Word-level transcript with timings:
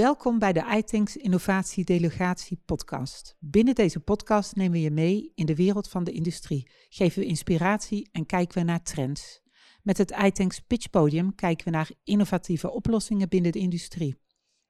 Welkom 0.00 0.38
bij 0.38 0.52
de 0.52 0.64
iTanks 0.76 1.16
Innovatie 1.16 1.84
Delegatie 1.84 2.62
podcast. 2.64 3.36
Binnen 3.38 3.74
deze 3.74 4.00
podcast 4.00 4.56
nemen 4.56 4.72
we 4.72 4.80
je 4.80 4.90
mee 4.90 5.32
in 5.34 5.46
de 5.46 5.54
wereld 5.54 5.88
van 5.88 6.04
de 6.04 6.12
industrie, 6.12 6.70
geven 6.88 7.20
we 7.20 7.26
inspiratie 7.26 8.08
en 8.12 8.26
kijken 8.26 8.58
we 8.58 8.64
naar 8.64 8.82
trends. 8.82 9.40
Met 9.82 9.98
het 9.98 10.10
iTanks 10.10 10.60
Pitch 10.60 10.90
Podium 10.90 11.34
kijken 11.34 11.64
we 11.64 11.70
naar 11.70 11.90
innovatieve 12.04 12.70
oplossingen 12.70 13.28
binnen 13.28 13.52
de 13.52 13.58
industrie. 13.58 14.16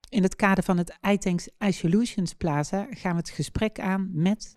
In 0.09 0.23
het 0.23 0.37
kader 0.37 0.65
van 0.65 0.79
het 0.79 0.99
iTanks 1.01 1.49
iSolutions 1.59 2.35
Plaza 2.35 2.87
gaan 2.91 3.13
we 3.13 3.19
het 3.19 3.31
gesprek 3.31 3.81
aan 3.81 4.11
met... 4.13 4.57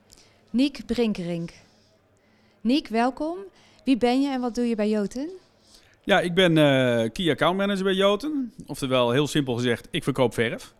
Niek 0.49 0.85
Brinkerink. 0.85 1.53
Niek, 2.61 2.87
welkom. 2.87 3.37
Wie 3.83 3.97
ben 3.97 4.21
je 4.21 4.29
en 4.29 4.41
wat 4.41 4.55
doe 4.55 4.65
je 4.65 4.75
bij 4.75 4.89
Joten? 4.89 5.42
Ja, 6.05 6.19
ik 6.19 6.33
ben 6.33 6.51
uh, 6.51 7.09
Key 7.11 7.29
Account 7.29 7.57
Manager 7.57 7.83
bij 7.83 7.93
Joten. 7.93 8.53
Oftewel, 8.67 9.11
heel 9.11 9.27
simpel 9.27 9.55
gezegd, 9.55 9.87
ik 9.91 10.03
verkoop 10.03 10.33
verf. 10.33 10.73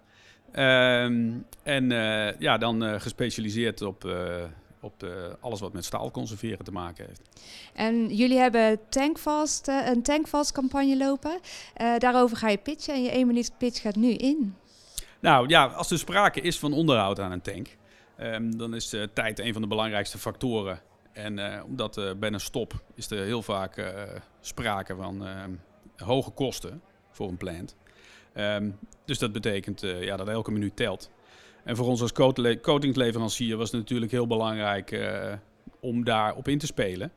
Ehm, 0.51 1.31
en 1.63 1.91
uh, 1.91 2.39
ja, 2.39 2.57
dan 2.57 2.83
uh, 2.83 2.99
gespecialiseerd 2.99 3.81
op, 3.81 4.15
op 4.81 5.05
alles 5.39 5.59
wat 5.59 5.73
met 5.73 5.85
staal 5.85 6.11
conserveren 6.11 6.65
te 6.65 6.71
maken 6.71 7.05
heeft. 7.07 7.21
En 7.73 8.15
jullie 8.15 8.37
hebben 8.37 8.79
tankfast, 8.89 9.67
een 9.67 10.03
tankfast 10.03 10.51
campagne 10.51 10.97
lopen. 10.97 11.39
daarover 11.97 12.37
ga 12.37 12.49
je 12.49 12.57
pitchen 12.57 12.93
en 12.93 13.03
je 13.03 13.09
1 13.09 13.27
minuut 13.27 13.51
pitch 13.57 13.81
gaat 13.81 13.95
nu 13.95 14.09
in. 14.13 14.55
Nou 15.19 15.47
ja, 15.47 15.65
als 15.65 15.91
er 15.91 15.99
sprake 15.99 16.41
is 16.41 16.59
van 16.59 16.73
onderhoud 16.73 17.19
aan 17.19 17.31
een 17.31 17.41
tank, 17.41 17.77
um, 18.19 18.57
dan 18.57 18.75
is 18.75 18.95
tijd 19.13 19.39
een 19.39 19.53
van 19.53 19.61
de 19.61 19.67
belangrijkste 19.67 20.17
factoren 20.17 20.81
en 21.13 21.37
uh, 21.37 21.61
omdat 21.65 21.97
uh, 21.97 22.11
bij 22.19 22.31
een 22.31 22.39
stop 22.39 22.83
is 22.95 23.09
er 23.09 23.23
heel 23.23 23.41
vaak 23.41 23.77
uh, 23.77 23.85
sprake 24.41 24.95
van 24.95 25.23
hoge 25.97 26.31
kosten 26.31 26.81
voor 27.11 27.29
een 27.29 27.37
plant. 27.37 27.75
Um, 28.35 28.77
dus 29.05 29.19
dat 29.19 29.31
betekent 29.31 29.81
ja, 29.81 30.17
dat 30.17 30.27
elke 30.27 30.51
minuut 30.51 30.75
telt. 30.75 31.11
En 31.63 31.75
voor 31.75 31.87
ons 31.87 32.01
als 32.01 32.11
coatingsleverancier 32.61 33.57
was 33.57 33.71
het 33.71 33.79
natuurlijk 33.79 34.11
heel 34.11 34.27
belangrijk 34.27 34.99
om 35.79 36.03
daarop 36.03 36.47
in 36.47 36.57
te 36.57 36.65
spelen. 36.65 37.11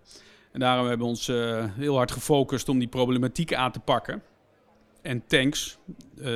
En 0.53 0.60
daarom 0.60 0.86
hebben 0.86 1.06
we 1.06 1.12
ons 1.12 1.27
heel 1.77 1.97
hard 1.97 2.10
gefocust 2.10 2.69
om 2.69 2.78
die 2.78 2.88
problematiek 2.88 3.55
aan 3.55 3.72
te 3.72 3.81
pakken. 3.81 4.22
En 5.03 5.27
tanks 5.27 5.78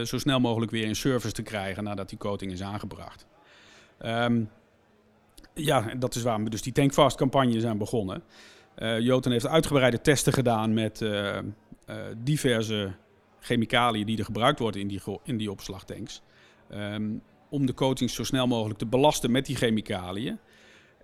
zo 0.05 0.19
snel 0.19 0.41
mogelijk 0.41 0.71
weer 0.71 0.87
in 0.87 0.97
service 0.97 1.33
te 1.33 1.43
krijgen 1.43 1.85
nadat 1.85 2.09
die 2.09 2.19
coating 2.19 2.53
is 2.53 2.63
aangebracht. 2.63 3.27
Um, 4.05 4.51
ja, 5.65 5.95
dat 5.99 6.15
is 6.15 6.23
waarom 6.23 6.45
we 6.45 6.51
dus 6.51 6.63
die 6.63 6.73
tankfast 6.73 7.17
campagne 7.17 7.61
zijn 7.61 7.79
begonnen. 7.79 8.23
Uh, 8.79 9.01
Joten 9.01 9.33
heeft 9.33 9.47
uitgebreide 9.47 10.01
testen 10.01 10.33
gedaan 10.33 10.75
met 10.75 11.01
uh, 11.01 11.11
uh, 11.11 11.95
diverse 12.17 12.93
chemicaliën 13.41 14.07
die 14.07 14.19
er 14.19 14.25
gebruikt 14.25 14.59
worden 14.59 14.81
in 14.81 14.89
die, 14.89 15.01
in 15.23 15.37
die 15.37 15.51
opslagtanks. 15.51 16.23
Um, 16.75 17.23
om 17.49 17.67
de 17.67 17.75
coatings 17.75 18.15
zo 18.15 18.25
snel 18.25 18.47
mogelijk 18.47 18.79
te 18.79 18.87
belasten 18.87 19.31
met 19.31 19.47
die 19.47 19.57
chemicaliën. 19.57 20.39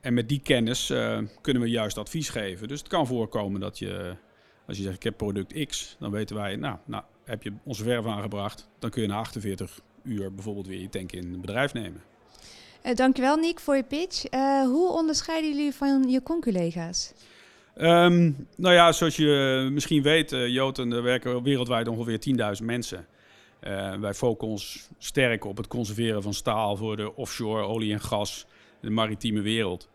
En 0.00 0.14
met 0.14 0.28
die 0.28 0.40
kennis 0.40 0.92
kunnen 1.40 1.62
we 1.62 1.68
juist 1.68 1.98
advies 1.98 2.28
geven. 2.28 2.68
Dus 2.68 2.78
het 2.78 2.88
kan 2.88 3.06
voorkomen 3.06 3.60
dat 3.60 3.78
je, 3.78 4.16
als 4.66 4.76
je 4.76 4.82
zegt 4.82 4.96
ik 4.96 5.02
heb 5.02 5.16
product 5.16 5.66
X, 5.66 5.96
dan 5.98 6.10
weten 6.10 6.36
wij, 6.36 6.56
nou, 6.56 6.76
nou 6.84 7.02
heb 7.24 7.42
je 7.42 7.52
onze 7.64 7.82
verf 7.82 8.06
aangebracht, 8.06 8.68
dan 8.78 8.90
kun 8.90 9.02
je 9.02 9.08
na 9.08 9.16
48 9.16 9.80
uur 10.02 10.34
bijvoorbeeld 10.34 10.66
weer 10.66 10.80
je 10.80 10.88
tank 10.88 11.12
in 11.12 11.40
bedrijf 11.40 11.72
nemen. 11.72 12.02
Uh, 12.86 12.94
dankjewel 12.94 13.36
Nick 13.36 13.60
voor 13.60 13.76
je 13.76 13.82
pitch. 13.82 14.32
Uh, 14.32 14.64
hoe 14.64 14.92
onderscheiden 14.92 15.50
jullie 15.50 15.74
van 15.74 16.08
je 16.08 16.22
conculega's? 16.22 17.12
Um, 17.76 18.46
nou 18.56 18.74
ja, 18.74 18.92
zoals 18.92 19.16
je 19.16 19.68
misschien 19.72 20.02
weet, 20.02 20.30
Joten, 20.30 20.92
er 20.92 21.02
werken 21.02 21.42
wereldwijd 21.42 21.88
ongeveer 21.88 22.18
10.000 22.58 22.64
mensen. 22.64 23.06
wij 24.00 24.14
focussen 24.14 24.50
ons 24.50 24.88
sterk 24.98 25.44
op 25.44 25.56
het 25.56 25.66
conserveren 25.66 26.22
van 26.22 26.34
staal 26.34 26.76
voor 26.76 26.96
de 26.96 27.14
offshore 27.14 27.62
olie 27.62 27.92
en 27.92 28.00
gas, 28.00 28.46
de 28.80 28.90
maritieme 28.90 29.40
wereld. 29.40 29.88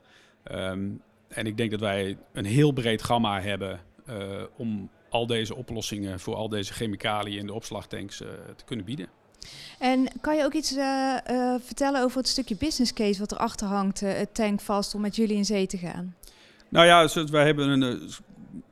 Um, 0.52 1.02
en 1.28 1.46
ik 1.46 1.58
denk 1.58 1.72
dat 1.72 1.80
wij 1.80 2.18
een 2.34 2.46
heel 2.46 2.72
breed 2.72 3.04
gamma 3.04 3.42
hebben 3.42 3.80
om 4.58 4.90
al 5.10 5.28
deze 5.28 5.56
oplossingen 5.56 6.20
voor 6.20 6.36
al 6.36 6.50
deze 6.50 6.74
chemicaliën 6.74 7.40
in 7.40 7.46
de 7.46 7.54
opslagtanks 7.54 8.18
te 8.56 8.66
kunnen 8.66 8.86
bieden. 8.86 9.21
En 9.80 10.08
kan 10.22 10.36
je 10.38 10.44
ook 10.44 10.54
iets 10.54 10.78
uh, 10.78 11.18
uh, 11.32 11.56
vertellen 11.64 12.02
over 12.04 12.18
het 12.18 12.28
stukje 12.28 12.56
business 12.56 12.94
case 12.94 13.20
wat 13.20 13.32
erachter 13.32 13.68
hangt, 13.68 14.02
uh, 14.02 14.14
het 14.14 14.34
tank 14.34 14.62
vast 14.62 14.96
om 14.96 15.02
met 15.02 15.16
jullie 15.16 15.36
in 15.38 15.46
zee 15.46 15.68
te 15.68 15.78
gaan? 15.78 16.16
Nou 16.70 16.86
ja, 16.86 17.26
wij 17.32 17.46
hebben 17.46 17.70
een, 17.70 18.10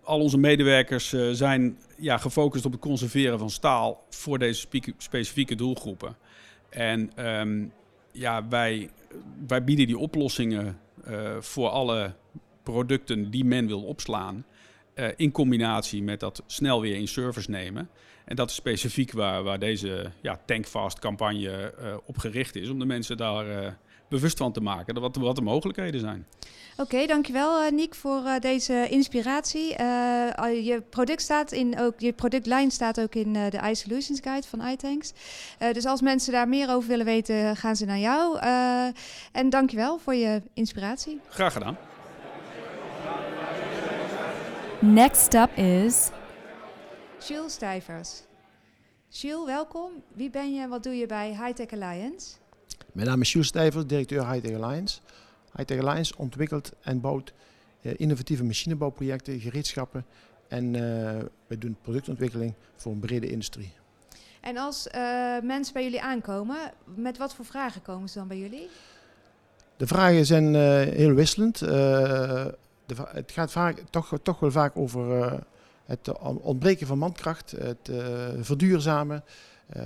al 0.04 0.20
onze 0.20 0.38
medewerkers 0.38 1.16
zijn 1.32 1.78
ja, 1.98 2.18
gefocust 2.18 2.66
op 2.66 2.72
het 2.72 2.82
conserveren 2.82 3.40
van 3.40 3.50
staal 3.50 4.04
voor 4.10 4.40
deze 4.40 4.68
specifieke 4.98 5.56
doelgroepen. 5.56 6.16
En 6.70 7.26
um, 7.26 7.74
ja, 8.12 8.48
wij, 8.48 8.90
wij 9.48 9.64
bieden 9.64 9.88
die 9.88 9.98
oplossingen 9.98 10.80
voor 11.40 11.70
alle 11.70 12.14
producten 12.64 13.32
die 13.32 13.46
men 13.46 13.68
wil 13.68 13.82
opslaan. 13.82 14.46
In 15.16 15.32
combinatie 15.32 16.04
met 16.04 16.20
dat 16.20 16.44
snel 16.48 16.82
weer 16.82 16.96
in 16.96 17.08
service 17.08 17.50
nemen. 17.50 17.90
En 18.30 18.36
dat 18.36 18.50
is 18.50 18.56
specifiek 18.56 19.12
waar, 19.12 19.44
waar 19.44 19.60
deze 19.60 20.12
ja, 20.22 20.40
Tankfast 20.46 21.00
campagne 21.00 21.74
uh, 21.82 21.96
op 22.06 22.18
gericht 22.18 22.56
is. 22.56 22.70
Om 22.70 22.80
de 22.80 22.86
mensen 22.86 23.18
daar 23.18 23.48
uh, 23.48 23.68
bewust 24.10 24.38
van 24.38 24.52
te 24.52 24.62
maken 24.62 25.00
wat, 25.00 25.16
wat 25.16 25.36
de 25.36 25.42
mogelijkheden 25.42 26.00
zijn. 26.00 26.26
Oké, 26.78 26.82
okay, 26.82 27.08
dankjewel 27.08 27.72
Nick 27.72 27.96
voor 27.96 28.22
deze 28.40 28.88
inspiratie. 28.90 29.68
je 30.64 30.84
product 30.90 31.22
staat 31.22 31.52
in 31.52 31.80
ook, 31.80 32.00
je 32.00 32.14
productlijn 32.14 32.72
staat 32.72 33.02
ook 33.02 33.16
in 33.16 33.34
de 33.34 33.60
iSolutions 33.70 34.20
Guide 34.24 34.48
van 34.48 34.68
iTanks. 34.68 35.14
dus 35.72 35.86
als 35.86 36.02
mensen 36.02 36.32
daar 36.32 36.48
meer 36.48 36.70
over 36.70 36.90
willen 36.90 37.06
weten, 37.06 37.56
gaan 37.56 37.76
ze 37.76 37.86
naar 37.86 38.00
jou. 38.00 38.38
en 39.32 39.50
dankjewel 39.50 39.98
voor 39.98 40.16
je 40.16 40.42
inspiratie. 40.54 41.20
Graag 41.30 41.54
gedaan. 41.54 41.89
Next 44.82 45.34
up 45.34 45.58
is 45.58 46.10
Jules 47.28 47.54
Stijvers. 47.54 48.22
Jules, 49.10 49.46
welkom. 49.46 49.92
Wie 50.14 50.30
ben 50.30 50.54
je 50.54 50.62
en 50.62 50.70
wat 50.70 50.84
doe 50.84 50.94
je 50.94 51.06
bij 51.06 51.30
Hightech 51.30 51.72
Alliance? 51.72 52.36
Mijn 52.92 53.08
naam 53.08 53.22
is 53.22 53.32
Jules 53.32 53.48
Stijvers, 53.48 53.86
directeur 53.86 54.32
Hightech 54.32 54.62
Alliance. 54.62 55.00
Hightech 55.56 55.80
Alliance 55.80 56.14
ontwikkelt 56.18 56.72
en 56.82 57.02
bouwt 57.02 57.34
uh, 57.82 57.92
innovatieve 57.96 58.44
machinebouwprojecten, 58.44 59.40
gereedschappen 59.40 60.06
en 60.48 60.66
uh, 60.66 60.82
wij 61.48 61.58
doen 61.58 61.78
productontwikkeling 61.82 62.54
voor 62.76 62.92
een 62.92 63.00
brede 63.00 63.30
industrie. 63.30 63.74
En 64.42 64.58
als 64.58 64.88
uh, 64.88 65.40
mensen 65.40 65.74
bij 65.74 65.84
jullie 65.84 66.02
aankomen, 66.02 66.58
met 66.96 67.18
wat 67.18 67.34
voor 67.34 67.46
vragen 67.46 67.82
komen 67.82 68.10
ze 68.10 68.18
dan 68.18 68.28
bij 68.28 68.40
jullie? 68.40 68.70
De 69.78 69.88
vragen 69.88 70.26
zijn 70.26 70.56
heel 70.94 71.14
wisselend. 71.14 71.62
De, 72.90 72.96
het 73.08 73.32
gaat 73.32 73.52
vaak, 73.52 73.84
toch, 73.90 74.14
toch 74.22 74.40
wel 74.40 74.52
vaak 74.52 74.78
over 74.78 75.40
het 75.86 76.20
ontbreken 76.22 76.88
van 76.88 76.98
mankracht, 76.98 77.52
het 77.52 77.90
uh, 77.90 77.98
verduurzamen, 78.40 79.24
uh, 79.78 79.84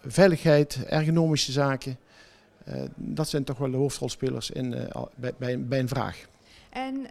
veiligheid, 0.00 0.84
ergonomische 0.86 1.52
zaken. 1.52 1.98
Dat 2.94 3.28
zijn 3.28 3.44
toch 3.44 3.58
wel 3.58 3.70
de 3.70 3.76
hoofdrolspelers 3.76 4.50
in, 4.50 4.70
bij, 5.14 5.34
bij, 5.38 5.64
bij, 5.64 5.78
een 5.78 5.88
vraag. 5.88 6.26
En 6.70 7.06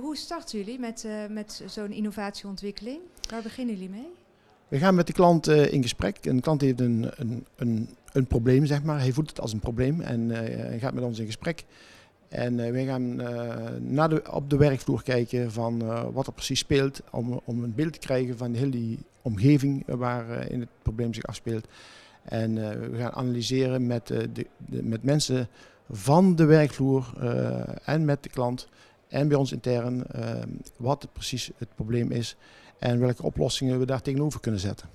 hoe 0.00 0.16
starten 0.16 0.58
jullie 0.58 0.78
met, 0.78 1.06
met 1.30 1.62
zo'n 1.66 1.92
innovatieontwikkeling? 1.92 3.00
Waar 3.30 3.42
beginnen 3.42 3.74
jullie 3.74 3.90
mee? 3.90 4.10
We 4.68 4.78
gaan 4.78 4.94
met 4.94 5.06
de 5.06 5.12
klant 5.12 5.46
in 5.48 5.82
gesprek. 5.82 6.24
Een 6.26 6.40
klant 6.40 6.60
heeft 6.60 6.80
een, 6.80 7.10
een, 7.16 7.46
een, 7.56 7.88
een 8.12 8.26
probleem, 8.26 8.66
zeg 8.66 8.82
maar. 8.82 8.98
Hij 8.98 9.12
voelt 9.12 9.28
het 9.28 9.40
als 9.40 9.52
een 9.52 9.60
probleem 9.60 10.00
en 10.00 10.30
gaat 10.78 10.94
met 10.94 11.04
ons 11.04 11.18
in 11.18 11.26
gesprek. 11.26 11.64
En 12.32 12.58
uh, 12.58 12.70
wij 12.70 12.84
gaan 12.84 13.20
uh, 13.20 13.54
naar 13.80 14.30
op 14.30 14.50
de 14.50 14.56
werkvloer 14.56 15.02
kijken 15.02 15.52
van 15.52 15.82
uh, 15.82 16.04
wat 16.12 16.26
er 16.26 16.32
precies 16.32 16.58
speelt, 16.58 17.02
om, 17.10 17.40
om 17.44 17.64
een 17.64 17.74
beeld 17.74 17.92
te 17.92 17.98
krijgen 17.98 18.38
van 18.38 18.54
heel 18.54 18.70
die 18.70 18.98
omgeving 19.22 19.84
waarin 19.86 20.60
het 20.60 20.68
probleem 20.82 21.14
zich 21.14 21.24
afspeelt. 21.24 21.66
En 22.22 22.54
we 22.90 22.96
gaan 22.98 23.12
analyseren 23.12 23.86
met, 23.86 24.06
de, 24.06 24.30
de, 24.66 24.82
met 24.82 25.02
mensen 25.02 25.48
van 25.90 26.36
de 26.36 26.44
werkvloer 26.44 27.12
en 27.84 28.04
met 28.04 28.22
de 28.22 28.28
klant 28.28 28.68
en 29.08 29.28
bij 29.28 29.36
ons 29.36 29.52
intern 29.52 30.04
wat 30.76 31.08
precies 31.12 31.50
het 31.56 31.68
probleem 31.74 32.10
is 32.10 32.36
en 32.78 33.00
welke 33.00 33.22
oplossingen 33.22 33.78
we 33.78 33.86
daar 33.86 34.02
tegenover 34.02 34.40
kunnen 34.40 34.60
zetten. 34.60 34.88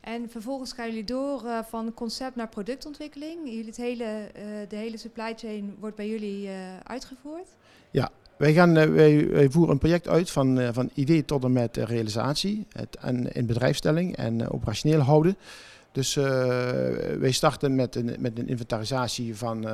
En 0.00 0.30
vervolgens 0.30 0.72
gaan 0.72 0.86
jullie 0.86 1.04
door 1.04 1.44
uh, 1.44 1.58
van 1.68 1.94
concept 1.94 2.36
naar 2.36 2.48
productontwikkeling. 2.48 3.38
Jullie 3.44 3.66
het 3.66 3.76
hele, 3.76 4.04
uh, 4.04 4.42
de 4.68 4.76
hele 4.76 4.96
supply 4.96 5.32
chain 5.36 5.76
wordt 5.80 5.96
bij 5.96 6.08
jullie 6.08 6.46
uh, 6.46 6.52
uitgevoerd? 6.82 7.46
Ja, 7.90 8.10
wij, 8.36 8.52
gaan, 8.52 8.74
wij, 8.74 9.28
wij, 9.28 9.50
voeren 9.50 9.72
een 9.72 9.78
project 9.78 10.08
uit 10.08 10.30
van, 10.30 10.72
van 10.72 10.90
idee 10.94 11.24
tot 11.24 11.44
en 11.44 11.52
met 11.52 11.76
realisatie. 11.76 12.66
Het, 12.72 12.96
en 12.96 13.32
in 13.32 13.46
bedrijfstelling 13.46 14.16
en 14.16 14.50
operationeel 14.50 15.00
houden. 15.00 15.36
Dus 15.92 16.14
wij 17.18 17.30
starten 17.30 17.74
met 17.74 17.94
een, 17.96 18.16
met 18.18 18.38
een 18.38 18.48
inventarisatie 18.48 19.36
van, 19.36 19.66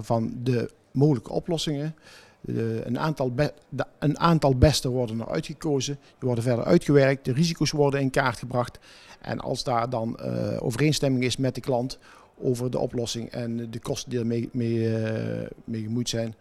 van 0.00 0.32
de 0.42 0.70
mogelijke 0.90 1.32
oplossingen. 1.32 1.94
Een, 2.46 2.98
aantal 2.98 3.32
een 3.98 4.18
aantal 4.18 4.56
beste 4.56 4.88
worden 4.88 5.28
uitgekozen, 5.28 5.94
die 5.94 6.26
worden 6.28 6.44
verder 6.44 6.64
uitgewerkt, 6.64 7.24
de 7.24 7.32
risico's 7.32 7.70
worden 7.70 8.00
in 8.00 8.10
kaart 8.10 8.38
gebracht. 8.38 8.78
En 9.20 9.40
als 9.40 9.64
daar 9.64 9.90
dan 9.90 10.20
overeenstemming 10.60 11.24
is 11.24 11.36
met 11.36 11.54
de 11.54 11.60
klant 11.60 11.98
over 12.38 12.70
de 12.70 12.78
oplossing 12.78 13.30
en 13.30 13.70
de 13.70 13.78
kosten 13.78 14.10
die 14.10 14.18
ermee 14.18 14.48
mee, 14.52 14.88
mee 15.64 15.82
gemoeid 15.82 16.08
zijn, 16.08 16.34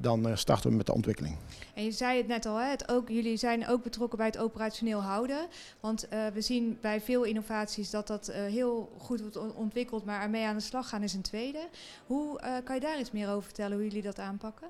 dan 0.00 0.28
eh, 0.28 0.36
starten 0.36 0.70
we 0.70 0.76
met 0.76 0.86
de 0.86 0.94
ontwikkeling. 0.94 1.36
En 1.74 1.84
je 1.84 1.90
zei 1.90 2.16
het 2.16 2.26
net 2.26 2.46
al, 2.46 2.56
hè, 2.56 2.68
het 2.68 2.88
ook, 2.88 3.08
jullie 3.08 3.36
zijn 3.36 3.68
ook 3.68 3.82
betrokken 3.82 4.18
bij 4.18 4.26
het 4.26 4.38
operationeel 4.38 5.00
houden. 5.00 5.46
Want 5.80 6.08
we 6.34 6.40
zien 6.40 6.78
bij 6.80 7.00
veel 7.00 7.24
innovaties 7.24 7.90
dat 7.90 8.06
dat 8.06 8.32
heel 8.32 8.92
goed 8.98 9.20
wordt 9.20 9.54
ontwikkeld, 9.54 10.04
maar 10.04 10.22
ermee 10.22 10.44
aan 10.44 10.56
de 10.56 10.62
slag 10.62 10.88
gaan 10.88 11.02
is 11.02 11.14
een 11.14 11.22
tweede. 11.22 11.68
Hoe 12.06 12.40
kan 12.64 12.74
je 12.74 12.80
daar 12.80 13.00
iets 13.00 13.10
meer 13.10 13.28
over 13.28 13.42
vertellen, 13.42 13.76
hoe 13.76 13.86
jullie 13.86 14.02
dat 14.02 14.18
aanpakken? 14.18 14.68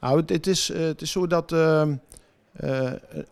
Nou, 0.00 0.22
het, 0.26 0.46
is, 0.46 0.68
het 0.68 1.02
is 1.02 1.10
zo 1.10 1.26
dat 1.26 1.52
ehm, 1.52 1.96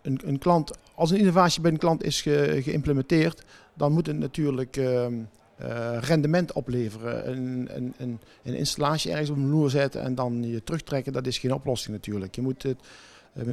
een, 0.03 0.21
een, 0.25 0.39
klant, 0.39 0.71
als 0.95 1.11
een 1.11 1.19
innovatie 1.19 1.61
bij 1.61 1.71
een 1.71 1.79
klant 1.79 2.03
is 2.03 2.23
ge, 2.23 2.61
geïmplementeerd, 2.63 3.43
dan 3.75 3.93
moet 3.93 4.07
het 4.07 4.19
natuurlijk 4.19 4.77
ehm, 4.77 5.15
uh, 5.63 5.99
rendement 6.01 6.53
opleveren. 6.53 7.31
Een, 7.31 7.69
een, 7.75 7.95
een, 7.99 8.19
een, 8.43 8.55
installatie 8.55 9.11
ergens 9.11 9.31
op 9.31 9.37
een 9.37 9.51
loer 9.51 9.71
zetten 9.71 10.03
en 10.03 10.15
dan 10.15 10.43
je 10.43 10.65
terugtrekken, 10.65 11.13
dat 11.13 11.27
is 11.27 11.39
geen 11.39 11.55
oplossing 11.55 11.95
natuurlijk. 11.95 12.35
Je 12.35 12.43
moet 12.43 12.63
het, 12.63 12.79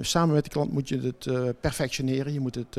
samen 0.02 0.36
met 0.36 0.44
de 0.44 0.50
klant 0.50 0.72
moet 0.72 0.90
je 0.90 1.00
het 1.00 1.60
perfectioneren, 1.60 2.34
je 2.34 2.40
moet 2.40 2.56
het 2.56 2.78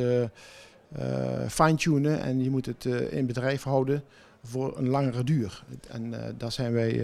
fine-tunen 1.48 2.20
en 2.20 2.42
je 2.42 2.50
moet 2.50 2.66
het 2.66 2.84
in 3.10 3.26
bedrijf 3.26 3.62
houden 3.62 4.02
voor 4.42 4.78
een 4.78 4.88
langere 4.88 5.24
duur. 5.24 5.64
En 5.88 6.14
daar, 6.36 6.52
zijn 6.52 6.72
wij, 6.72 6.98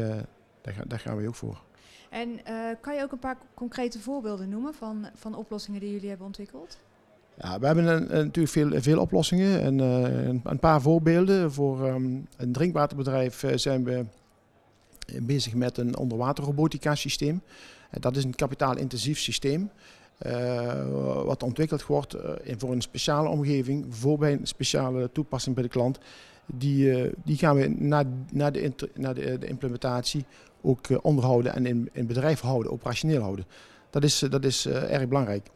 daar, 0.61 0.75
daar, 0.87 0.99
gaan 0.99 1.17
wij 1.17 1.27
ook 1.27 1.35
voor. 1.35 1.63
En 2.11 2.41
kan 2.81 2.95
je 2.95 3.03
ook 3.03 3.13
een 3.13 3.19
paar 3.19 3.37
concrete 3.55 4.01
voorbeelden 4.01 4.49
noemen 4.49 4.75
van, 4.75 5.07
van 5.15 5.35
oplossingen 5.35 5.81
die 5.81 5.93
jullie 5.93 6.09
hebben 6.09 6.27
ontwikkeld? 6.27 6.79
Ja, 7.43 7.59
we 7.59 7.67
hebben 7.67 7.87
een, 7.87 8.03
natuurlijk 8.03 8.49
veel, 8.49 8.71
veel 8.83 9.01
oplossingen 9.01 9.61
en 9.61 9.79
uh, 9.79 10.27
een, 10.45 10.59
paar 10.59 10.81
voorbeelden. 10.81 11.53
Voor 11.53 11.87
um, 11.87 12.27
een 12.37 12.53
drinkwaterbedrijf 12.53 13.43
uh, 13.43 13.53
zijn 13.55 13.85
we 13.85 14.05
bezig 15.23 15.55
met 15.55 15.79
een 15.79 15.97
onderwaterrobotica 15.97 16.95
systeem. 16.95 17.43
Dat 17.91 18.17
is 18.17 18.25
een 18.25 18.35
kapitaalintensief 18.35 19.19
systeem. 19.19 19.71
wat 21.25 21.43
ontwikkeld 21.43 21.87
wordt 21.87 22.17
voor 22.57 22.73
een 22.73 22.83
speciale 22.83 23.29
omgeving, 23.29 23.87
voor 23.89 24.19
bij 24.19 24.33
een 24.33 24.47
speciale 24.47 25.13
toepassing 25.13 25.55
bij 25.55 25.65
de 25.65 25.71
klant. 25.71 25.99
Die, 26.47 27.11
die 27.25 27.37
gaan 27.37 27.57
we 27.57 27.69
na, 27.69 28.05
na, 28.33 28.51
de, 28.51 28.73
na 28.95 29.13
de, 29.13 29.39
de, 29.39 29.47
implementatie 29.47 30.25
ook 30.63 31.05
onderhouden 31.05 31.55
en 31.55 31.67
in, 31.67 31.89
in 31.93 32.07
bedrijf 32.07 32.41
houden, 32.41 32.73
operationeel 32.73 33.23
houden. 33.23 33.45
Dat 33.91 34.05
is, 34.05 34.19
dat 34.19 34.45
is 34.45 34.67
erg 34.67 35.09
belangrijk. 35.09 35.47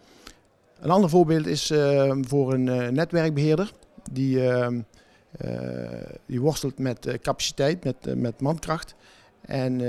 Een 0.80 0.90
ander 0.90 1.10
voorbeeld 1.10 1.46
is 1.46 1.70
ehm, 1.70 2.22
voor 2.24 2.52
een 2.52 2.94
netwerkbeheerder. 2.94 3.72
Die, 4.12 4.48
ehm, 4.48 4.80
eh, 5.30 5.50
die 6.26 6.40
worstelt 6.40 6.78
met 6.78 7.18
capaciteit, 7.22 7.84
met, 7.84 8.16
met 8.16 8.40
mankracht. 8.40 8.94
En 9.40 9.80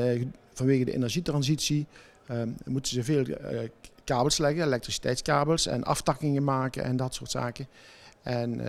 vanwege 0.53 0.85
de 0.85 0.93
energietransitie 0.93 1.85
ehm, 2.27 2.49
moeten 2.65 2.91
ze 2.91 3.03
veel 3.03 3.25
kabels 4.03 4.37
leggen, 4.37 4.63
elektriciteitskabels 4.63 5.67
en 5.67 5.83
aftakkingen 5.83 6.43
maken 6.43 6.83
en 6.83 6.97
dat 6.97 7.13
soort 7.13 7.31
zaken. 7.31 7.67
En 8.21 8.61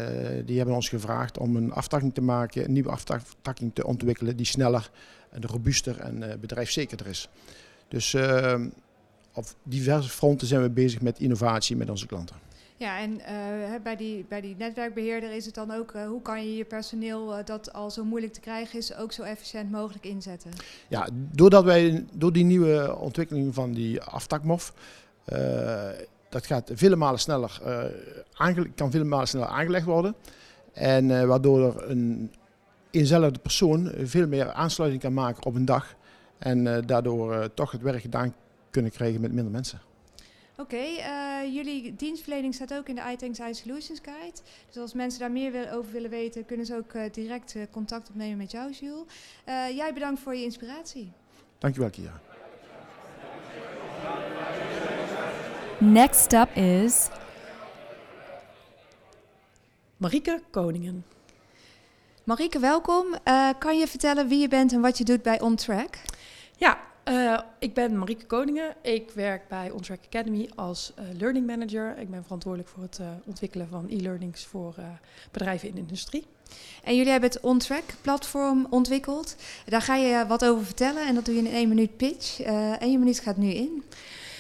die 0.45 0.57
hebben 0.57 0.75
ons 0.75 0.89
gevraagd 0.89 1.39
om 1.39 1.57
een 1.57 1.73
aftakking 1.73 2.15
te 2.15 2.21
maken, 2.21 2.65
een 2.65 2.73
nieuwe 2.73 2.91
aftakking 2.91 3.75
te 3.75 3.87
ontwikkelen 3.87 4.37
die 4.37 4.47
sneller 4.47 4.91
en 5.31 5.47
robuuster 5.47 6.01
en 6.01 6.41
bedrijfszekerder 6.41 7.07
is. 7.07 7.29
Dus 7.89 8.17
op 9.33 9.47
diverse 9.63 10.09
fronten 10.09 10.47
zijn 10.47 10.63
we 10.63 10.71
bezig 10.71 11.01
met 11.01 11.19
innovatie 11.19 11.77
met 11.77 11.91
onze 11.91 12.07
klanten. 12.07 12.37
Ja, 12.79 12.99
en 12.99 13.11
uh, 13.13 13.83
bij, 13.83 13.97
die, 13.97 14.25
bij 14.29 14.41
die 14.41 14.57
netwerkbeheerder 14.59 15.33
is 15.33 15.47
het 15.47 15.55
dan 15.55 15.71
ook, 15.71 15.93
uh, 15.93 16.07
hoe 16.07 16.23
kan 16.23 16.45
je 16.45 16.57
je 16.57 16.65
personeel 16.65 17.39
uh, 17.39 17.45
dat 17.45 17.73
al 17.73 17.91
zo 17.91 18.05
moeilijk 18.05 18.33
te 18.33 18.41
krijgen 18.41 18.79
is, 18.79 18.97
ook 18.97 19.13
zo 19.13 19.23
efficiënt 19.23 19.71
mogelijk 19.71 20.05
inzetten? 20.05 20.51
Ja, 20.89 21.09
doordat 21.13 21.65
wij, 21.65 22.05
door 22.13 22.33
die 22.33 22.45
nieuwe 22.45 22.97
ontwikkeling 22.97 23.55
van 23.55 23.73
die 23.73 24.01
aftakmof, 24.03 24.73
dat 26.29 26.47
gaat 26.47 26.71
vele 26.75 26.97
malen 26.97 27.21
sneller, 27.21 27.61
kan 28.75 28.91
vele 28.91 29.05
malen 29.05 29.29
sneller 29.29 29.49
aangelegd 29.49 29.87
worden. 29.87 30.15
En 30.73 31.27
waardoor 31.29 31.67
er 31.67 31.91
een 31.91 32.33
eenzelfde 32.97 33.39
persoon 33.39 33.93
veel 34.03 34.29
meer 34.29 34.53
aansluiting 34.53 35.03
kan 35.03 35.15
maken 35.15 35.45
op 35.45 35.55
een 35.55 35.65
dag. 35.65 35.95
En 36.39 36.87
daardoor 36.87 37.55
toch 37.55 37.71
het 37.71 37.83
werk 37.83 38.01
gedaan 38.01 38.35
kunnen 38.71 38.91
krijgen 38.91 39.21
met 39.21 39.33
minder 39.33 39.53
mensen. 39.53 39.81
Oké, 40.59 40.75
okay, 40.75 41.45
uh, 41.47 41.55
jullie 41.55 41.97
dienstverlening 41.97 42.55
staat 42.55 42.75
ook 42.75 42.89
in 42.89 42.95
de 42.95 43.03
iTanks 43.13 43.39
iSolutions 43.39 44.01
Guide. 44.03 44.39
Dus 44.67 44.77
als 44.77 44.95
mensen 44.95 45.21
daar 45.21 45.31
meer 45.31 45.73
over 45.73 45.93
willen 45.93 46.11
weten, 46.11 46.45
kunnen 46.45 46.67
ze 46.67 46.77
ook 46.77 46.93
uh, 46.93 47.03
direct 47.13 47.55
uh, 47.55 47.63
contact 47.71 48.09
opnemen 48.09 48.37
met 48.37 48.51
jou, 48.51 48.73
Jules. 48.73 49.05
jij 49.77 49.91
bedankt 49.95 50.21
voor 50.21 50.35
je 50.35 50.43
inspiratie. 50.43 51.13
Dankjewel, 51.59 51.91
Kia. 51.91 52.21
Next 55.79 56.33
up 56.33 56.55
is 56.55 57.09
Marieke 59.97 60.43
Koningen. 60.51 61.05
Marieke, 62.27 62.59
welkom. 62.59 63.07
kan 63.59 63.79
je 63.79 63.87
vertellen 63.87 64.29
wie 64.29 64.39
je 64.39 64.49
bent 64.49 64.73
en 64.73 64.81
wat 64.81 64.99
je 64.99 65.05
doet 65.05 65.23
bij 65.23 65.41
OnTrack? 65.41 65.99
Ja, 66.57 66.79
uh, 67.05 67.39
ik 67.59 67.75
ben 67.75 67.99
Marieke 67.99 68.27
Koningen. 68.27 68.75
Ik 68.83 69.11
werk 69.11 69.49
bij 69.49 69.71
OnTrack 69.71 69.99
Academy 70.07 70.51
als 70.55 70.93
uh, 70.99 71.05
learning 71.19 71.47
manager. 71.47 71.99
Ik 71.99 72.11
ben 72.11 72.23
verantwoordelijk 72.23 72.71
voor 72.71 72.83
het 72.83 73.01
ontwikkelen 73.25 73.69
van 73.69 73.87
e-learnings 73.89 74.45
voor 74.45 74.75
bedrijven 75.31 75.69
in 75.69 75.75
de 75.75 75.81
industrie. 75.81 76.27
En 76.85 76.97
jullie 76.97 77.11
hebben 77.11 77.31
het 77.31 77.41
OnTrack 77.41 77.85
platform 78.01 78.67
ontwikkeld. 78.71 79.37
Daar 79.65 79.83
ga 79.83 79.97
je 79.97 80.27
wat 80.27 80.45
over 80.45 80.65
vertellen 80.65 81.07
en 81.07 81.15
dat 81.15 81.25
doe 81.25 81.35
je 81.35 81.41
in 81.41 81.53
één 81.53 81.69
minuut 81.69 81.97
pitch. 81.97 82.41
en 82.41 82.91
je 82.91 82.99
minuut 82.99 83.21
gaat 83.21 83.37
nu 83.37 83.49
in. 83.49 83.83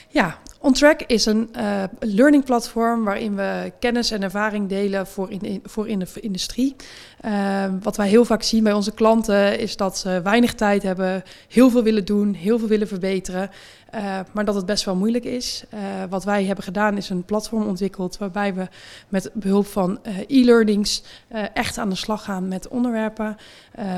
Ja, 0.08 0.38
OnTrack 0.66 1.02
is 1.06 1.26
een 1.26 1.48
uh, 1.56 1.82
learning 2.00 2.44
platform 2.44 3.04
waarin 3.04 3.36
we 3.36 3.72
kennis 3.78 4.10
en 4.10 4.22
ervaring 4.22 4.68
delen 4.68 5.06
voor 5.06 5.30
in, 5.30 5.60
voor 5.64 5.88
in 5.88 5.98
de 5.98 6.06
industrie. 6.20 6.76
Uh, 7.24 7.64
wat 7.82 7.96
wij 7.96 8.08
heel 8.08 8.24
vaak 8.24 8.42
zien 8.42 8.64
bij 8.64 8.72
onze 8.72 8.92
klanten 8.92 9.58
is 9.58 9.76
dat 9.76 9.98
ze 9.98 10.20
weinig 10.22 10.54
tijd 10.54 10.82
hebben, 10.82 11.22
heel 11.48 11.70
veel 11.70 11.82
willen 11.82 12.04
doen, 12.04 12.34
heel 12.34 12.58
veel 12.58 12.68
willen 12.68 12.88
verbeteren. 12.88 13.50
Uh, 13.94 14.20
maar 14.32 14.44
dat 14.44 14.54
het 14.54 14.66
best 14.66 14.84
wel 14.84 14.96
moeilijk 14.96 15.24
is. 15.24 15.64
Uh, 15.74 15.80
wat 16.08 16.24
wij 16.24 16.44
hebben 16.44 16.64
gedaan 16.64 16.96
is 16.96 17.10
een 17.10 17.24
platform 17.24 17.66
ontwikkeld 17.66 18.18
waarbij 18.18 18.54
we 18.54 18.68
met 19.08 19.30
behulp 19.32 19.66
van 19.66 19.98
uh, 20.02 20.18
e-learnings 20.26 21.02
echt 21.54 21.78
aan 21.78 21.88
de 21.88 21.94
slag 21.94 22.24
gaan 22.24 22.48
met 22.48 22.68
onderwerpen. 22.68 23.36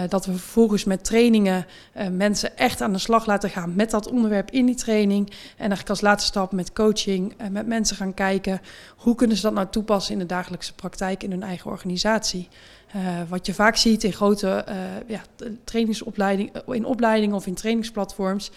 dat 0.08 0.26
we 0.26 0.32
vervolgens 0.32 0.84
met 0.84 1.04
trainingen 1.04 1.66
mensen 2.10 2.56
echt 2.56 2.80
aan 2.80 2.92
de 2.92 2.98
slag 2.98 3.26
laten 3.26 3.50
gaan 3.50 3.74
met 3.74 3.90
dat 3.90 4.10
onderwerp 4.10 4.50
in 4.50 4.66
die 4.66 4.74
training. 4.74 5.28
En 5.28 5.36
eigenlijk 5.56 5.88
als 5.88 6.00
laatste 6.00 6.28
stap 6.28 6.52
met 6.52 6.72
coaching 6.72 7.34
met 7.50 7.66
mensen 7.66 7.96
gaan 7.96 8.14
kijken 8.14 8.60
hoe 8.96 9.14
kunnen 9.14 9.36
ze 9.36 9.42
dat 9.42 9.54
nou 9.54 9.66
toepassen 9.70 10.12
in 10.12 10.18
de 10.18 10.26
dagelijkse 10.26 10.74
praktijk 10.74 11.22
in 11.22 11.30
hun 11.30 11.42
eigen 11.42 11.70
organisatie. 11.70 12.48
Uh, 12.96 13.20
wat 13.28 13.46
je 13.46 13.54
vaak 13.54 13.76
ziet 13.76 14.04
in 14.04 14.12
grote 14.12 14.64
uh, 14.68 14.74
ja, 15.06 15.22
trainingsopleidingen, 15.64 16.52
in 16.66 16.84
opleidingen 16.84 17.36
of 17.36 17.46
in 17.46 17.54
trainingsplatforms, 17.54 18.50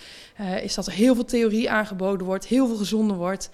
is 0.62 0.74
dat 0.74 0.88
er 0.88 0.94
heel 0.94 1.16
veel 1.16 1.26
theorie 1.26 1.70
aangeboden 1.70 2.26
wordt, 2.26 2.46
heel 2.46 2.68
veel 2.68 2.76
gezonden 2.76 3.18
wordt. 3.18 3.50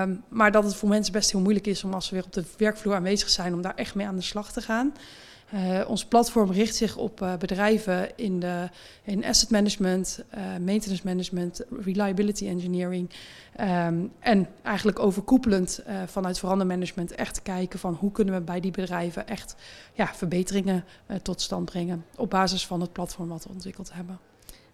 Um, 0.00 0.22
maar 0.28 0.52
dat 0.52 0.64
het 0.64 0.74
voor 0.74 0.88
mensen 0.88 1.12
best 1.12 1.30
heel 1.30 1.40
moeilijk 1.40 1.66
is 1.66 1.84
om 1.84 1.92
als 1.94 2.06
ze 2.06 2.14
weer 2.14 2.24
op 2.24 2.32
de 2.32 2.44
werkvloer 2.56 2.94
aanwezig 2.94 3.28
zijn, 3.28 3.54
om 3.54 3.62
daar 3.62 3.74
echt 3.74 3.94
mee 3.94 4.06
aan 4.06 4.16
de 4.16 4.22
slag 4.22 4.52
te 4.52 4.60
gaan. 4.60 4.94
Uh, 5.54 5.88
ons 5.88 6.04
platform 6.04 6.50
richt 6.50 6.74
zich 6.74 6.96
op 6.96 7.20
uh, 7.20 7.36
bedrijven 7.36 8.16
in, 8.16 8.40
de, 8.40 8.68
in 9.02 9.24
asset 9.24 9.50
management, 9.50 10.24
uh, 10.34 10.40
maintenance 10.64 11.02
management, 11.04 11.62
reliability 11.82 12.46
engineering. 12.46 13.10
Um, 13.60 14.12
en 14.18 14.48
eigenlijk 14.62 14.98
overkoepelend 14.98 15.82
vanuit 16.06 16.38
verandermanagement 16.38 17.12
echt 17.12 17.42
kijken 17.42 17.78
van 17.78 17.94
hoe 17.94 18.12
kunnen 18.12 18.34
we 18.34 18.40
bij 18.40 18.60
die 18.60 18.70
bedrijven 18.70 19.28
echt 19.28 19.56
ja, 19.92 20.14
verbeteringen 20.14 20.84
tot 21.22 21.40
stand 21.40 21.64
brengen 21.64 22.04
op 22.16 22.30
basis 22.30 22.66
van 22.66 22.80
het 22.80 22.92
platform 22.92 23.28
wat 23.28 23.44
we 23.44 23.50
ontwikkeld 23.50 23.92
hebben. 23.92 24.18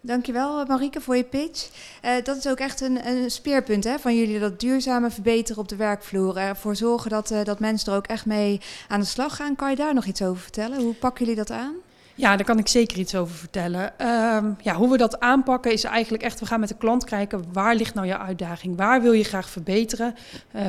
Dankjewel 0.05 0.59
eh, 0.59 0.67
Marieke 0.67 1.01
voor 1.01 1.15
je 1.15 1.23
pitch. 1.23 1.69
Uh, 2.05 2.11
dat 2.23 2.37
is 2.37 2.47
ook 2.47 2.57
echt 2.57 2.81
een, 2.81 3.07
een 3.07 3.31
speerpunt 3.31 3.83
hè, 3.83 3.99
van 3.99 4.15
jullie, 4.17 4.39
dat 4.39 4.59
duurzame 4.59 5.09
verbeteren 5.09 5.61
op 5.61 5.69
de 5.69 5.75
werkvloer. 5.75 6.37
Ervoor 6.37 6.75
zorgen 6.75 7.09
dat, 7.09 7.31
uh, 7.31 7.43
dat 7.43 7.59
mensen 7.59 7.91
er 7.91 7.97
ook 7.97 8.07
echt 8.07 8.25
mee 8.25 8.61
aan 8.87 8.99
de 8.99 9.05
slag 9.05 9.35
gaan. 9.35 9.55
Kan 9.55 9.69
je 9.69 9.75
daar 9.75 9.93
nog 9.93 10.05
iets 10.05 10.21
over 10.21 10.41
vertellen? 10.41 10.81
Hoe 10.81 10.93
pakken 10.93 11.25
jullie 11.25 11.39
dat 11.39 11.51
aan? 11.51 11.73
Ja, 12.15 12.35
daar 12.35 12.45
kan 12.45 12.57
ik 12.57 12.67
zeker 12.67 12.97
iets 12.97 13.15
over 13.15 13.35
vertellen. 13.35 14.07
Um, 14.35 14.57
ja, 14.61 14.75
hoe 14.75 14.89
we 14.89 14.97
dat 14.97 15.19
aanpakken 15.19 15.71
is 15.71 15.83
eigenlijk 15.83 16.23
echt, 16.23 16.39
we 16.39 16.45
gaan 16.45 16.59
met 16.59 16.69
de 16.69 16.75
klant 16.77 17.03
kijken, 17.03 17.45
waar 17.51 17.75
ligt 17.75 17.93
nou 17.93 18.07
je 18.07 18.17
uitdaging? 18.17 18.77
Waar 18.77 19.01
wil 19.01 19.11
je 19.11 19.23
graag 19.23 19.49
verbeteren? 19.49 20.15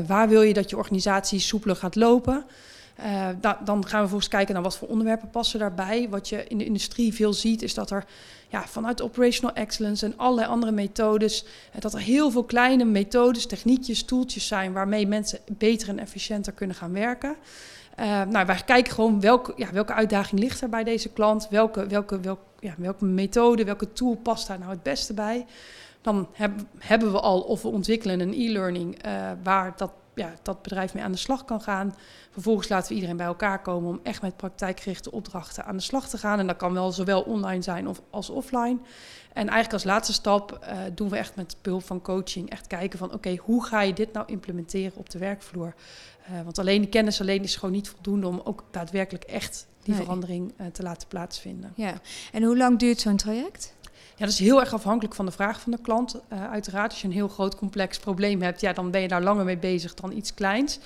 Waar 0.06 0.28
wil 0.28 0.42
je 0.42 0.54
dat 0.54 0.70
je 0.70 0.76
organisatie 0.76 1.38
soepeler 1.38 1.76
gaat 1.76 1.94
lopen? 1.94 2.44
Uh, 3.00 3.28
dan 3.64 3.86
gaan 3.86 4.02
we 4.02 4.08
volgens 4.08 4.28
kijken 4.28 4.54
naar 4.54 4.62
wat 4.62 4.76
voor 4.76 4.88
onderwerpen 4.88 5.30
passen 5.30 5.58
daarbij. 5.58 6.08
Wat 6.08 6.28
je 6.28 6.44
in 6.44 6.58
de 6.58 6.64
industrie 6.64 7.14
veel 7.14 7.32
ziet, 7.32 7.62
is 7.62 7.74
dat 7.74 7.90
er 7.90 8.04
ja, 8.48 8.66
vanuit 8.66 9.02
operational 9.02 9.54
excellence 9.54 10.06
en 10.06 10.16
allerlei 10.16 10.48
andere 10.48 10.72
methodes, 10.72 11.44
dat 11.78 11.94
er 11.94 12.00
heel 12.00 12.30
veel 12.30 12.44
kleine 12.44 12.84
methodes, 12.84 13.46
techniekjes, 13.46 14.04
toeltjes 14.04 14.46
zijn 14.46 14.72
waarmee 14.72 15.06
mensen 15.06 15.38
beter 15.52 15.88
en 15.88 15.98
efficiënter 15.98 16.52
kunnen 16.52 16.76
gaan 16.76 16.92
werken. 16.92 17.36
Uh, 18.00 18.22
nou, 18.22 18.46
wij 18.46 18.62
kijken 18.66 18.92
gewoon 18.92 19.20
welke, 19.20 19.52
ja, 19.56 19.72
welke 19.72 19.92
uitdaging 19.92 20.40
ligt 20.40 20.60
er 20.60 20.68
bij 20.68 20.84
deze 20.84 21.08
klant, 21.08 21.48
welke, 21.50 21.86
welke, 21.86 22.20
ja, 22.60 22.74
welke 22.78 23.04
methode, 23.04 23.64
welke 23.64 23.92
tool 23.92 24.14
past 24.14 24.46
daar 24.46 24.58
nou 24.58 24.70
het 24.70 24.82
beste 24.82 25.14
bij. 25.14 25.46
Dan 26.00 26.28
hebben 26.78 27.12
we 27.12 27.20
al 27.20 27.40
of 27.40 27.62
we 27.62 27.68
ontwikkelen 27.68 28.20
een 28.20 28.32
e-learning 28.32 28.98
waar 29.42 29.72
dat, 29.76 29.90
ja, 30.14 30.32
dat 30.42 30.62
bedrijf 30.62 30.94
mee 30.94 31.02
aan 31.02 31.12
de 31.12 31.18
slag 31.18 31.44
kan 31.44 31.60
gaan. 31.60 31.94
Vervolgens 32.30 32.68
laten 32.68 32.88
we 32.88 32.94
iedereen 32.94 33.16
bij 33.16 33.26
elkaar 33.26 33.62
komen 33.62 33.90
om 33.90 34.00
echt 34.02 34.22
met 34.22 34.36
praktijkgerichte 34.36 35.10
opdrachten 35.10 35.64
aan 35.64 35.76
de 35.76 35.82
slag 35.82 36.08
te 36.08 36.18
gaan. 36.18 36.38
En 36.38 36.46
dat 36.46 36.56
kan 36.56 36.72
wel 36.72 36.92
zowel 36.92 37.22
online 37.22 37.62
zijn 37.62 37.88
of, 37.88 38.00
als 38.10 38.30
offline. 38.30 38.78
En 39.32 39.48
eigenlijk 39.48 39.72
als 39.72 39.84
laatste 39.84 40.12
stap 40.12 40.58
uh, 40.62 40.78
doen 40.94 41.08
we 41.08 41.16
echt 41.16 41.36
met 41.36 41.56
behulp 41.62 41.84
van 41.84 42.02
coaching 42.02 42.50
echt 42.50 42.66
kijken 42.66 42.98
van 42.98 43.12
oké, 43.12 43.36
hoe 43.36 43.64
ga 43.64 43.80
je 43.80 43.92
dit 43.92 44.12
nou 44.12 44.26
implementeren 44.26 44.96
op 44.96 45.10
de 45.10 45.18
werkvloer? 45.18 45.74
Uh, 46.30 46.42
want 46.42 46.58
alleen 46.58 46.80
de 46.80 46.88
kennis 46.88 47.20
alleen 47.20 47.42
is 47.42 47.56
gewoon 47.56 47.74
niet 47.74 47.88
voldoende 47.88 48.26
om 48.26 48.40
ook 48.44 48.64
daadwerkelijk 48.70 49.24
echt 49.24 49.66
die 49.82 49.94
nee. 49.94 50.02
verandering 50.02 50.52
uh, 50.60 50.66
te 50.66 50.82
laten 50.82 51.08
plaatsvinden. 51.08 51.72
Ja, 51.76 51.94
en 52.32 52.42
hoe 52.42 52.56
lang 52.56 52.78
duurt 52.78 53.00
zo'n 53.00 53.16
traject? 53.16 53.74
Ja, 54.16 54.24
dat 54.24 54.28
is 54.28 54.38
heel 54.38 54.60
erg 54.60 54.72
afhankelijk 54.72 55.14
van 55.14 55.26
de 55.26 55.32
vraag 55.32 55.60
van 55.60 55.72
de 55.72 55.78
klant. 55.82 56.20
Uh, 56.32 56.50
uiteraard, 56.50 56.90
als 56.90 57.00
je 57.00 57.06
een 57.06 57.12
heel 57.12 57.28
groot 57.28 57.56
complex 57.56 57.98
probleem 57.98 58.42
hebt, 58.42 58.60
ja, 58.60 58.72
dan 58.72 58.90
ben 58.90 59.00
je 59.00 59.08
daar 59.08 59.22
langer 59.22 59.44
mee 59.44 59.58
bezig 59.58 59.94
dan 59.94 60.12
iets 60.12 60.34
kleins. 60.34 60.78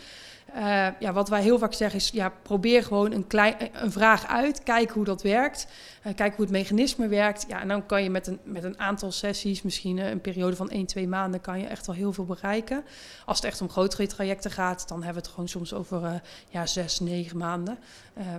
Uh, 0.57 0.87
ja, 0.99 1.13
wat 1.13 1.29
wij 1.29 1.43
heel 1.43 1.59
vaak 1.59 1.73
zeggen 1.73 1.99
is, 1.99 2.09
ja, 2.09 2.33
probeer 2.43 2.85
gewoon 2.85 3.13
een, 3.13 3.27
klein, 3.27 3.57
een 3.73 3.93
vraag 3.93 4.27
uit, 4.27 4.63
kijk 4.63 4.91
hoe 4.91 5.05
dat 5.05 5.23
werkt, 5.23 5.67
uh, 6.07 6.15
kijk 6.15 6.35
hoe 6.35 6.45
het 6.45 6.55
mechanisme 6.55 7.09
werkt. 7.09 7.45
Ja, 7.49 7.61
en 7.61 7.69
dan 7.69 7.87
kan 7.87 8.03
je 8.03 8.11
met 8.11 8.27
een, 8.27 8.39
met 8.45 8.65
een 8.65 8.79
aantal 8.79 9.13
sessies, 9.13 9.63
misschien 9.63 9.97
uh, 9.97 10.11
een 10.11 10.21
periode 10.21 10.57
van 10.57 10.71
1, 10.71 10.87
2 10.87 11.09
maanden, 11.09 11.41
kan 11.41 11.61
je 11.61 11.67
echt 11.67 11.87
wel 11.87 11.95
heel 11.95 12.13
veel 12.13 12.25
bereiken. 12.25 12.85
Als 13.25 13.37
het 13.37 13.47
echt 13.47 13.61
om 13.61 13.69
grotere 13.69 14.07
trajecten 14.07 14.51
gaat, 14.51 14.89
dan 14.89 15.03
hebben 15.03 15.23
we 15.23 15.29
het 15.29 15.31
gewoon 15.31 15.49
soms 15.49 15.75
over 15.75 16.23
ja, 16.49 16.67
6, 16.67 17.01
9 17.01 17.39
maanden. 17.39 17.79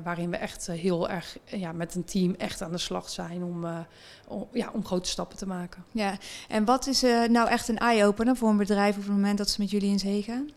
waarin 0.04 0.30
we 0.30 0.38
echt 0.38 0.68
heel 0.68 1.10
erg 1.10 1.38
ja, 1.46 1.72
met 1.72 1.96
een 1.96 2.06
team 2.06 2.36
echt 2.38 2.62
aan 2.62 2.72
de 2.72 2.78
slag 2.78 3.10
zijn 3.10 3.44
om, 3.44 3.66
om, 4.28 4.48
ja, 4.51 4.70
om 4.74 4.86
grote 4.86 5.10
stappen 5.10 5.38
te 5.38 5.48
maken. 5.48 5.84
Ja, 5.92 6.18
en 6.48 6.66
wat 6.66 6.88
is 6.88 7.01
nou 7.28 7.50
echt 7.50 7.68
een 7.68 7.78
eye-opener 7.78 8.36
voor 8.36 8.50
een 8.50 8.58
bedrijf 8.58 8.96
op 8.96 9.01
het 9.04 9.12
moment 9.12 9.38
dat 9.38 9.50
ze 9.50 9.62
met 9.62 9.70
jullie 9.70 9.92
in 9.92 10.00
zee 10.00 10.22
gaan? 10.22 10.50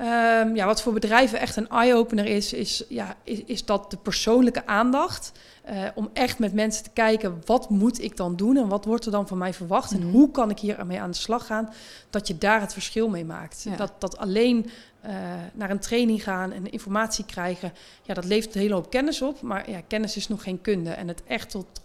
Um, 0.00 0.56
ja, 0.56 0.66
wat 0.66 0.82
voor 0.82 0.92
bedrijven 0.92 1.38
echt 1.38 1.56
een 1.56 1.68
eye-opener 1.68 2.26
is, 2.26 2.52
is, 2.52 2.84
ja, 2.88 3.16
is, 3.24 3.44
is, 3.44 3.64
dat 3.64 3.90
de 3.90 3.96
persoonlijke 3.96 4.66
aandacht. 4.66 5.32
Uh, 5.70 5.88
om 5.94 6.10
echt 6.12 6.38
met 6.38 6.52
mensen 6.52 6.84
te 6.84 6.90
kijken, 6.90 7.42
wat 7.44 7.70
moet 7.70 8.02
ik 8.02 8.16
dan 8.16 8.36
doen 8.36 8.56
en 8.56 8.68
wat 8.68 8.84
wordt 8.84 9.06
er 9.06 9.12
dan 9.12 9.28
van 9.28 9.38
mij 9.38 9.54
verwacht 9.54 9.90
en 9.90 9.96
mm 9.96 10.02
-hmm. 10.02 10.12
hoe 10.12 10.30
kan 10.30 10.50
ik 10.50 10.58
hier 10.58 10.86
mee 10.86 11.00
aan 11.00 11.10
de 11.10 11.16
slag 11.16 11.46
gaan, 11.46 11.72
dat 12.10 12.26
je 12.28 12.38
daar 12.38 12.60
het 12.60 12.72
verschil 12.72 13.08
mee 13.08 13.24
maakt. 13.24 13.62
Ja. 13.62 13.76
Dat, 13.76 13.92
dat 13.98 14.18
alleen 14.18 14.70
uh, 15.06 15.10
naar 15.52 15.70
een 15.70 15.78
training 15.78 16.22
gaan 16.22 16.52
en 16.52 16.70
informatie 16.70 17.24
krijgen, 17.24 17.72
ja, 18.02 18.14
dat 18.14 18.24
levert 18.24 18.54
een 18.54 18.60
hele 18.60 18.74
hoop 18.74 18.90
kennis 18.90 19.22
op, 19.22 19.40
maar 19.40 19.70
ja, 19.70 19.80
kennis 19.88 20.16
is 20.16 20.28
nog 20.28 20.42
geen 20.42 20.60
kunde. 20.60 20.90
En 20.90 21.08
het 21.08 21.22
echt 21.26 21.50
tot, 21.50 21.66
tot, 21.72 21.83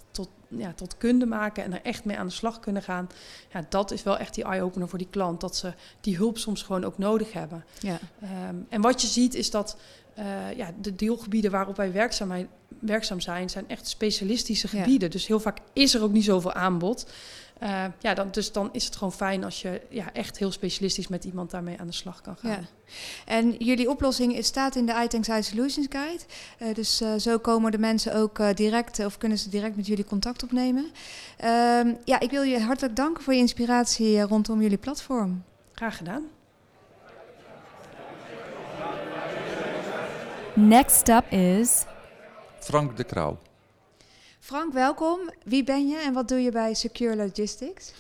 ja, 0.57 0.73
tot 0.73 0.97
kunde 0.97 1.25
maken 1.25 1.63
en 1.63 1.73
er 1.73 1.81
echt 1.83 2.05
mee 2.05 2.17
aan 2.17 2.27
de 2.27 2.33
slag 2.33 2.59
kunnen 2.59 2.81
gaan. 2.81 3.09
Ja, 3.53 3.65
dat 3.69 3.91
is 3.91 4.03
wel 4.03 4.17
echt 4.17 4.35
die 4.35 4.43
eye-opener 4.43 4.89
voor 4.89 4.97
die 4.97 5.07
klant. 5.09 5.41
Dat 5.41 5.55
ze 5.55 5.73
die 6.01 6.17
hulp 6.17 6.37
soms 6.37 6.63
gewoon 6.63 6.83
ook 6.83 6.97
nodig 6.97 7.33
hebben. 7.33 7.65
Ja. 7.79 7.99
Um, 8.49 8.65
en 8.69 8.81
wat 8.81 9.01
je 9.01 9.07
ziet 9.07 9.33
is 9.33 9.51
dat 9.51 9.77
uh, 10.19 10.57
ja, 10.57 10.73
de 10.81 10.95
deelgebieden 10.95 11.51
waarop 11.51 11.75
wij 11.75 11.91
werkzaam, 11.91 12.47
werkzaam 12.79 13.19
zijn, 13.19 13.49
zijn 13.49 13.69
echt 13.69 13.87
specialistische 13.87 14.67
gebieden. 14.67 15.07
Ja. 15.07 15.13
Dus 15.13 15.27
heel 15.27 15.39
vaak 15.39 15.57
is 15.73 15.93
er 15.93 16.03
ook 16.03 16.11
niet 16.11 16.23
zoveel 16.23 16.53
aanbod. 16.53 17.05
Uh, 17.63 17.85
ja, 17.99 18.13
dan, 18.13 18.27
dus 18.31 18.51
dan 18.51 18.69
is 18.71 18.85
het 18.85 18.95
gewoon 18.95 19.13
fijn 19.13 19.43
als 19.43 19.61
je 19.61 19.81
ja, 19.89 20.13
echt 20.13 20.37
heel 20.37 20.51
specialistisch 20.51 21.07
met 21.07 21.23
iemand 21.23 21.51
daarmee 21.51 21.79
aan 21.79 21.87
de 21.87 21.93
slag 21.93 22.21
kan 22.21 22.35
gaan. 22.35 22.51
Ja. 22.51 22.59
En 23.25 23.51
jullie 23.51 23.89
oplossing 23.89 24.45
staat 24.45 24.75
in 24.75 24.85
de 24.85 25.01
iTanks 25.03 25.27
High 25.27 25.41
Solutions 25.41 25.87
Guide. 25.89 26.23
Uh, 26.59 26.73
dus 26.73 27.01
uh, 27.01 27.13
zo 27.15 27.37
komen 27.37 27.71
de 27.71 27.77
mensen 27.77 28.15
ook 28.15 28.55
direct, 28.55 29.05
of 29.05 29.17
kunnen 29.17 29.37
ze 29.37 29.49
direct 29.49 29.75
met 29.75 29.87
jullie 29.87 30.05
contact 30.05 30.43
opnemen. 30.43 30.91
Ehm, 31.37 31.93
ja, 32.03 32.19
ik 32.19 32.31
wil 32.31 32.43
je 32.43 32.59
hartelijk 32.59 32.95
danken 32.95 33.23
voor 33.23 33.33
je 33.33 33.39
inspiratie 33.39 34.21
rondom 34.21 34.61
jullie 34.61 34.77
platform. 34.77 35.43
Graag 35.73 35.97
gedaan. 35.97 36.23
Next 40.53 41.09
up 41.09 41.31
is... 41.31 41.85
Frank 42.59 42.97
de 42.97 43.03
Krauw. 43.03 43.37
Frank, 44.39 44.73
welkom. 44.73 45.19
Wie 45.43 45.63
ben 45.63 45.87
je 45.87 45.97
en 45.97 46.13
wat 46.13 46.27
doe 46.27 46.39
je 46.39 46.51
bij 46.51 46.73
Secure 46.73 47.15
Logistics? 47.15 47.93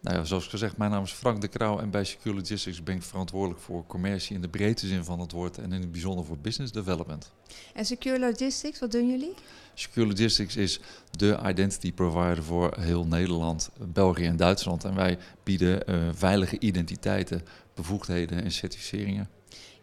Nou 0.00 0.16
ja, 0.16 0.24
zoals 0.24 0.46
gezegd, 0.46 0.76
mijn 0.76 0.90
naam 0.90 1.02
is 1.02 1.12
Frank 1.12 1.40
de 1.40 1.48
Krauw 1.48 1.78
en 1.78 1.90
bij 1.90 2.04
Secure 2.04 2.34
Logistics 2.34 2.82
ben 2.82 2.96
ik 2.96 3.02
verantwoordelijk 3.02 3.60
voor 3.60 3.86
commercie 3.86 4.34
in 4.34 4.40
de 4.42 4.48
breedte 4.48 4.86
zin 4.86 5.04
van 5.04 5.20
het 5.20 5.32
woord 5.32 5.58
en 5.58 5.72
in 5.72 5.80
het 5.80 5.92
bijzonder 5.92 6.24
voor 6.24 6.38
business 6.38 6.72
development. 6.72 7.32
En 7.74 7.84
Secure 7.84 8.18
Logistics, 8.18 8.78
wat 8.78 8.92
doen 8.92 9.08
jullie? 9.08 9.34
Secure 9.74 10.06
Logistics 10.06 10.56
is 10.56 10.80
de 11.10 11.38
identity 11.46 11.92
provider 11.92 12.42
voor 12.42 12.76
heel 12.80 13.06
Nederland, 13.06 13.70
België 13.78 14.24
en 14.24 14.36
Duitsland. 14.36 14.84
En 14.84 14.94
wij 14.94 15.18
bieden 15.42 15.90
uh, 15.90 16.08
veilige 16.12 16.58
identiteiten, 16.58 17.42
bevoegdheden 17.74 18.44
en 18.44 18.52
certificeringen. 18.52 19.35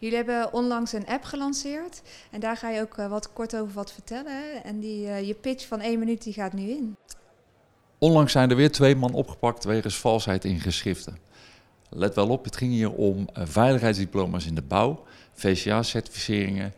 Jullie 0.04 0.18
hebben 0.18 0.54
onlangs 0.54 0.94
een 0.94 1.08
app 1.08 1.24
gelanceerd 1.24 2.02
en 2.32 2.40
daar 2.40 2.58
ga 2.58 2.70
je 2.70 2.82
ook 2.82 2.98
uh, 2.98 3.08
wat 3.08 3.34
kort 3.34 3.56
over 3.56 3.74
wat 3.74 3.92
vertellen. 3.92 4.64
En 4.64 4.80
die, 4.80 5.06
uh, 5.06 5.28
je 5.28 5.34
pitch 5.34 5.68
van 5.68 5.80
één 5.80 6.00
minuut 6.00 6.24
die 6.24 6.34
gaat 6.34 6.54
nu 6.54 6.70
in. 6.70 6.96
Onlangs 7.98 8.32
zijn 8.32 8.50
er 8.50 8.56
weer 8.56 8.72
twee 8.72 8.96
man 8.96 9.14
opgepakt 9.14 9.64
wegens 9.64 9.98
valsheid 9.98 10.46
in 10.46 10.60
geschriften. 10.60 11.18
Let 11.90 12.16
wel 12.16 12.30
op, 12.30 12.44
het 12.44 12.58
ging 12.58 12.72
hier 12.72 12.92
om 12.92 13.18
uh, 13.38 13.44
veiligheidsdiploma's 13.46 14.46
in 14.46 14.56
de 14.56 14.62
bouw, 14.62 15.04
VCA-certificeringen, 15.34 16.74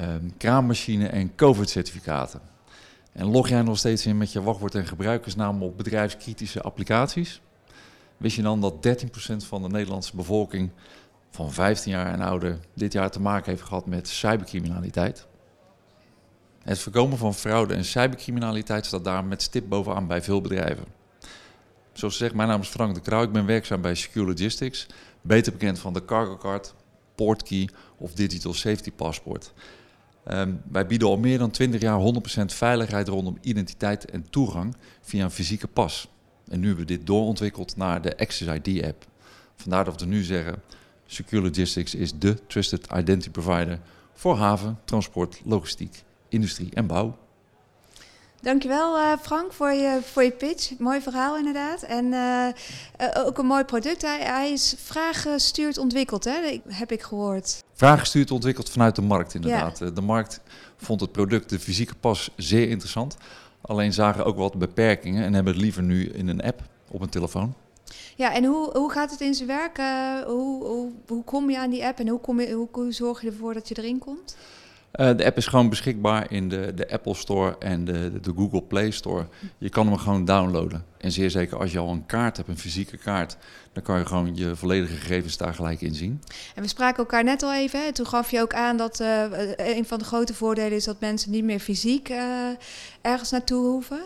um, 0.00 0.32
kraammachine 0.36 1.06
en 1.06 1.34
COVID-certificaten. 1.34 2.40
En 3.12 3.26
log 3.26 3.48
jij 3.48 3.62
nog 3.62 3.78
steeds 3.78 4.06
in 4.06 4.18
met 4.18 4.32
je 4.32 4.42
wachtwoord 4.42 4.74
en 4.74 4.86
gebruikersnaam 4.86 5.62
op 5.62 5.76
bedrijfskritische 5.76 6.62
applicaties? 6.62 7.40
Wist 8.16 8.36
je 8.36 8.42
dan 8.42 8.60
dat 8.60 8.74
13% 8.74 9.36
van 9.36 9.62
de 9.62 9.68
Nederlandse 9.68 10.16
bevolking 10.16 10.70
van 11.32 11.52
15 11.52 11.92
jaar 11.92 12.12
en 12.12 12.20
ouder 12.20 12.58
dit 12.74 12.92
jaar 12.92 13.10
te 13.10 13.20
maken 13.20 13.50
heeft 13.50 13.62
gehad 13.62 13.86
met 13.86 14.08
cybercriminaliteit. 14.08 15.26
Het 16.62 16.78
voorkomen 16.78 17.18
van 17.18 17.34
fraude 17.34 17.74
en 17.74 17.84
cybercriminaliteit 17.84 18.86
staat 18.86 19.04
daar 19.04 19.24
met 19.24 19.42
stip 19.42 19.68
bovenaan 19.68 20.06
bij 20.06 20.22
veel 20.22 20.40
bedrijven. 20.40 20.84
Zoals 21.92 22.16
gezegd, 22.16 22.34
mijn 22.34 22.48
naam 22.48 22.60
is 22.60 22.68
Frank 22.68 22.94
de 22.94 23.00
Krauw. 23.00 23.22
Ik 23.22 23.32
ben 23.32 23.46
werkzaam 23.46 23.80
bij 23.80 23.94
Secure 23.94 24.26
Logistics, 24.26 24.86
beter 25.20 25.52
bekend 25.52 25.78
van 25.78 25.92
de 25.92 26.04
Cargo 26.04 26.36
Card, 26.36 26.74
Portkey 27.14 27.68
of 27.96 28.12
Digital 28.12 28.54
Safety 28.54 28.92
Passport. 28.92 29.52
Um, 30.30 30.62
wij 30.70 30.86
bieden 30.86 31.08
al 31.08 31.18
meer 31.18 31.38
dan 31.38 31.50
20 31.50 31.80
jaar 31.80 32.00
100% 32.40 32.44
veiligheid 32.44 33.08
rondom 33.08 33.38
identiteit 33.40 34.04
en 34.10 34.30
toegang 34.30 34.76
via 35.00 35.24
een 35.24 35.30
fysieke 35.30 35.66
pas. 35.66 36.08
En 36.48 36.60
nu 36.60 36.66
hebben 36.66 36.86
we 36.86 36.96
dit 36.96 37.06
doorontwikkeld 37.06 37.76
naar 37.76 38.02
de 38.02 38.18
Access 38.18 38.50
ID 38.50 38.84
app. 38.84 39.04
Vandaar 39.56 39.84
dat 39.84 40.00
we 40.00 40.06
nu 40.06 40.22
zeggen, 40.22 40.62
Secure 41.06 41.42
Logistics 41.42 41.94
is 41.94 42.18
de 42.18 42.46
trusted 42.46 42.86
identity 42.96 43.30
provider 43.30 43.78
voor 44.14 44.36
haven, 44.36 44.78
transport, 44.84 45.40
logistiek, 45.44 46.02
industrie 46.28 46.68
en 46.74 46.86
bouw. 46.86 47.16
Dankjewel 48.42 48.98
uh, 48.98 49.12
Frank 49.20 49.52
voor 49.52 49.72
je, 49.72 50.00
voor 50.02 50.22
je 50.22 50.30
pitch. 50.30 50.78
Mooi 50.78 51.00
verhaal 51.00 51.36
inderdaad. 51.36 51.82
En 51.82 52.04
uh, 52.04 52.46
uh, 53.00 53.26
ook 53.26 53.38
een 53.38 53.46
mooi 53.46 53.64
product. 53.64 54.02
Hij, 54.02 54.20
hij 54.20 54.52
is 54.52 54.74
vraaggestuurd 54.78 55.78
ontwikkeld, 55.78 56.24
hè? 56.24 56.60
heb 56.68 56.92
ik 56.92 57.02
gehoord. 57.02 57.64
Vraaggestuurd 57.72 58.30
ontwikkeld 58.30 58.70
vanuit 58.70 58.96
de 58.96 59.02
markt 59.02 59.34
inderdaad. 59.34 59.78
Ja. 59.78 59.90
De 59.90 60.00
markt 60.00 60.40
vond 60.76 61.00
het 61.00 61.12
product, 61.12 61.48
de 61.48 61.58
fysieke 61.58 61.94
pas, 61.94 62.30
zeer 62.36 62.68
interessant. 62.68 63.16
Alleen 63.60 63.92
zagen 63.92 64.24
ook 64.24 64.36
wat 64.36 64.58
beperkingen 64.58 65.24
en 65.24 65.34
hebben 65.34 65.52
het 65.52 65.62
liever 65.62 65.82
nu 65.82 66.08
in 66.08 66.28
een 66.28 66.42
app 66.42 66.62
op 66.88 67.00
een 67.00 67.08
telefoon. 67.08 67.54
Ja, 68.16 68.34
en 68.34 68.44
hoe, 68.44 68.78
hoe 68.78 68.90
gaat 68.90 69.10
het 69.10 69.20
in 69.20 69.34
zijn 69.34 69.48
werk? 69.48 69.78
Uh, 69.78 70.20
hoe, 70.20 70.64
hoe, 70.64 70.92
hoe 71.06 71.24
kom 71.24 71.50
je 71.50 71.58
aan 71.58 71.70
die 71.70 71.84
app 71.84 71.98
en 71.98 72.08
hoe, 72.08 72.20
kom 72.20 72.40
je, 72.40 72.52
hoe, 72.52 72.68
hoe 72.72 72.92
zorg 72.92 73.20
je 73.20 73.26
ervoor 73.26 73.54
dat 73.54 73.68
je 73.68 73.78
erin 73.78 73.98
komt? 73.98 74.36
Uh, 74.96 75.16
de 75.16 75.24
app 75.24 75.36
is 75.36 75.46
gewoon 75.46 75.68
beschikbaar 75.68 76.30
in 76.30 76.48
de, 76.48 76.74
de 76.74 76.90
Apple 76.90 77.14
Store 77.14 77.56
en 77.58 77.84
de, 77.84 78.20
de 78.20 78.32
Google 78.36 78.62
Play 78.62 78.90
Store. 78.90 79.26
Je 79.58 79.68
kan 79.68 79.86
hem 79.86 79.96
gewoon 79.96 80.24
downloaden. 80.24 80.84
En 80.98 81.12
zeer 81.12 81.30
zeker 81.30 81.58
als 81.58 81.72
je 81.72 81.78
al 81.78 81.90
een 81.90 82.06
kaart 82.06 82.36
hebt, 82.36 82.48
een 82.48 82.58
fysieke 82.58 82.96
kaart, 82.96 83.36
dan 83.72 83.82
kan 83.82 83.98
je 83.98 84.06
gewoon 84.06 84.36
je 84.36 84.56
volledige 84.56 84.94
gegevens 84.94 85.36
daar 85.36 85.54
gelijk 85.54 85.80
in 85.80 85.94
zien. 85.94 86.22
En 86.54 86.62
we 86.62 86.68
spraken 86.68 86.98
elkaar 86.98 87.24
net 87.24 87.42
al 87.42 87.54
even. 87.54 87.84
Hè? 87.84 87.92
Toen 87.92 88.06
gaf 88.06 88.30
je 88.30 88.40
ook 88.40 88.54
aan 88.54 88.76
dat 88.76 89.00
uh, 89.00 89.24
een 89.56 89.84
van 89.84 89.98
de 89.98 90.04
grote 90.04 90.34
voordelen 90.34 90.72
is 90.72 90.84
dat 90.84 91.00
mensen 91.00 91.30
niet 91.30 91.44
meer 91.44 91.60
fysiek 91.60 92.12
ergens 93.02 93.30
naartoe 93.30 93.66
hoeven. 93.66 94.00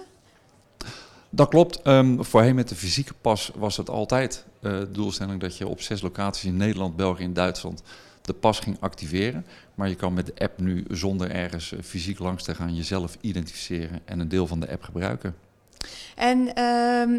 Dat 1.36 1.48
klopt. 1.48 1.86
Um, 1.86 2.24
voorheen 2.24 2.54
met 2.54 2.68
de 2.68 2.74
fysieke 2.74 3.14
pas 3.20 3.50
was 3.54 3.76
het 3.76 3.90
altijd 3.90 4.44
uh, 4.60 4.78
de 4.78 4.90
doelstelling 4.90 5.40
dat 5.40 5.56
je 5.56 5.66
op 5.66 5.80
zes 5.80 6.00
locaties 6.00 6.44
in 6.44 6.56
Nederland, 6.56 6.96
België 6.96 7.24
en 7.24 7.32
Duitsland 7.32 7.82
de 8.22 8.32
pas 8.32 8.58
ging 8.58 8.76
activeren. 8.80 9.46
Maar 9.74 9.88
je 9.88 9.94
kan 9.94 10.14
met 10.14 10.26
de 10.26 10.32
app 10.38 10.60
nu 10.60 10.84
zonder 10.90 11.30
ergens 11.30 11.72
fysiek 11.82 12.18
langs 12.18 12.42
te 12.42 12.54
gaan 12.54 12.74
jezelf 12.74 13.16
identificeren 13.20 14.00
en 14.04 14.20
een 14.20 14.28
deel 14.28 14.46
van 14.46 14.60
de 14.60 14.70
app 14.70 14.82
gebruiken. 14.82 15.34
En 16.14 16.54
ehm, 16.54 17.10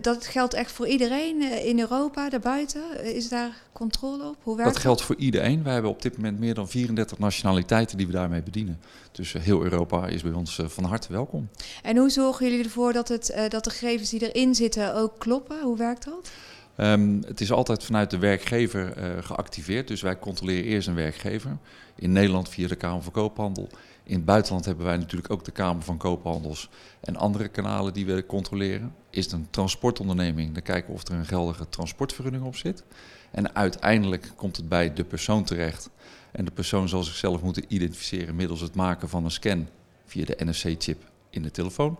dat 0.00 0.26
geldt 0.26 0.54
echt 0.54 0.72
voor 0.72 0.86
iedereen 0.86 1.42
eh, 1.42 1.66
in 1.66 1.78
Europa, 1.78 2.28
daarbuiten? 2.28 3.04
Is 3.14 3.28
daar 3.28 3.62
controle 3.72 4.24
op? 4.24 4.36
Hoe 4.42 4.56
werkt 4.56 4.72
dat 4.72 4.82
geldt 4.82 5.02
voor 5.02 5.16
iedereen. 5.16 5.62
Wij 5.62 5.72
hebben 5.72 5.90
op 5.90 6.02
dit 6.02 6.16
moment 6.16 6.38
meer 6.38 6.54
dan 6.54 6.68
34 6.68 7.18
nationaliteiten 7.18 7.96
die 7.96 8.06
we 8.06 8.12
daarmee 8.12 8.42
bedienen. 8.42 8.80
Dus 9.12 9.34
eh, 9.34 9.42
heel 9.42 9.62
Europa 9.62 10.06
is 10.06 10.22
bij 10.22 10.32
ons 10.32 10.58
eh, 10.58 10.66
van 10.66 10.84
harte 10.84 11.12
welkom. 11.12 11.48
En 11.82 11.96
hoe 11.96 12.10
zorgen 12.10 12.46
jullie 12.48 12.64
ervoor 12.64 12.92
dat, 12.92 13.08
het, 13.08 13.34
dat 13.48 13.64
de 13.64 13.70
gegevens 13.70 14.10
die 14.10 14.32
erin 14.32 14.54
zitten 14.54 14.94
ook 14.94 15.18
kloppen? 15.18 15.62
Hoe 15.62 15.76
werkt 15.76 16.04
dat? 16.04 16.30
Um, 16.76 17.22
het 17.26 17.40
is 17.40 17.52
altijd 17.52 17.84
vanuit 17.84 18.10
de 18.10 18.18
werkgever 18.18 18.92
uh, 18.98 19.04
geactiveerd. 19.20 19.88
Dus 19.88 20.02
wij 20.02 20.18
controleren 20.18 20.64
eerst 20.64 20.88
een 20.88 20.94
werkgever. 20.94 21.56
In 21.94 22.12
Nederland 22.12 22.48
via 22.48 22.68
de 22.68 22.76
Kamer 22.76 23.02
van 23.02 23.12
Koophandel. 23.12 23.68
In 24.04 24.14
het 24.14 24.24
buitenland 24.24 24.64
hebben 24.64 24.84
wij 24.84 24.96
natuurlijk 24.96 25.32
ook 25.32 25.44
de 25.44 25.50
Kamer 25.50 25.82
van 25.82 25.96
Koophandels 25.96 26.68
en 27.00 27.16
andere 27.16 27.48
kanalen 27.48 27.92
die 27.92 28.06
we 28.06 28.26
controleren. 28.26 28.94
Is 29.10 29.24
het 29.24 29.34
een 29.34 29.50
transportonderneming, 29.50 30.52
dan 30.52 30.62
kijken 30.62 30.88
we 30.88 30.94
of 30.94 31.08
er 31.08 31.14
een 31.14 31.26
geldige 31.26 31.68
transportvergunning 31.68 32.44
op 32.44 32.56
zit. 32.56 32.84
En 33.30 33.54
uiteindelijk 33.54 34.32
komt 34.36 34.56
het 34.56 34.68
bij 34.68 34.92
de 34.92 35.04
persoon 35.04 35.44
terecht. 35.44 35.90
En 36.32 36.44
de 36.44 36.50
persoon 36.50 36.88
zal 36.88 37.02
zichzelf 37.02 37.42
moeten 37.42 37.64
identificeren 37.68 38.36
middels 38.36 38.60
het 38.60 38.74
maken 38.74 39.08
van 39.08 39.24
een 39.24 39.30
scan 39.30 39.68
via 40.04 40.24
de 40.24 40.44
NFC-chip 40.44 41.10
in 41.30 41.42
de 41.42 41.50
telefoon. 41.50 41.98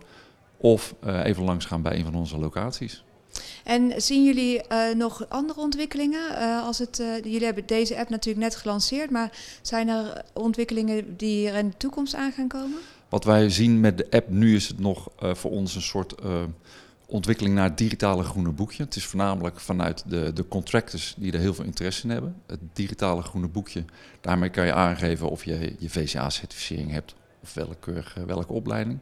Of 0.57 0.95
uh, 1.03 1.25
even 1.25 1.43
langs 1.43 1.65
gaan 1.65 1.81
bij 1.81 1.97
een 1.97 2.03
van 2.03 2.15
onze 2.15 2.37
locaties. 2.37 3.03
En 3.63 4.01
zien 4.01 4.23
jullie 4.23 4.61
uh, 4.71 4.93
nog 4.95 5.29
andere 5.29 5.59
ontwikkelingen? 5.59 6.31
Uh, 6.31 6.65
als 6.65 6.79
het, 6.79 6.99
uh, 6.99 7.15
jullie 7.15 7.45
hebben 7.45 7.65
deze 7.65 7.97
app 7.97 8.09
natuurlijk 8.09 8.45
net 8.45 8.55
gelanceerd, 8.55 9.09
maar 9.09 9.31
zijn 9.61 9.87
er 9.87 10.23
ontwikkelingen 10.33 11.17
die 11.17 11.49
er 11.49 11.55
in 11.55 11.69
de 11.69 11.77
toekomst 11.77 12.15
aan 12.15 12.31
gaan 12.31 12.47
komen? 12.47 12.77
Wat 13.09 13.23
wij 13.23 13.49
zien 13.49 13.79
met 13.79 13.97
de 13.97 14.07
app 14.09 14.29
nu 14.29 14.55
is 14.55 14.67
het 14.67 14.79
nog 14.79 15.09
voor 15.17 15.51
ons 15.51 15.75
een 15.75 15.81
soort 15.81 16.15
ontwikkeling 17.13 17.55
naar 17.55 17.69
het 17.69 17.77
digitale 17.77 18.23
groene 18.23 18.51
boekje. 18.51 18.83
Het 18.83 18.95
is 18.95 19.05
voornamelijk 19.05 19.59
vanuit 19.59 20.03
de, 20.07 20.33
de 20.33 20.47
contractors 20.47 21.15
die 21.17 21.31
er 21.31 21.39
heel 21.39 21.53
veel 21.53 21.65
interesse 21.65 22.03
in 22.03 22.09
hebben. 22.09 22.35
Het 22.45 22.59
digitale 22.73 23.21
groene 23.21 23.47
boekje, 23.47 23.85
daarmee 24.21 24.49
kan 24.49 24.65
je 24.65 24.73
aangeven 24.73 25.29
of 25.29 25.45
je 25.45 25.75
je 25.79 25.89
VCA-certificering 25.89 26.91
hebt 26.91 27.15
of 27.41 27.53
welke, 27.53 28.03
welke 28.25 28.53
opleiding. 28.53 28.99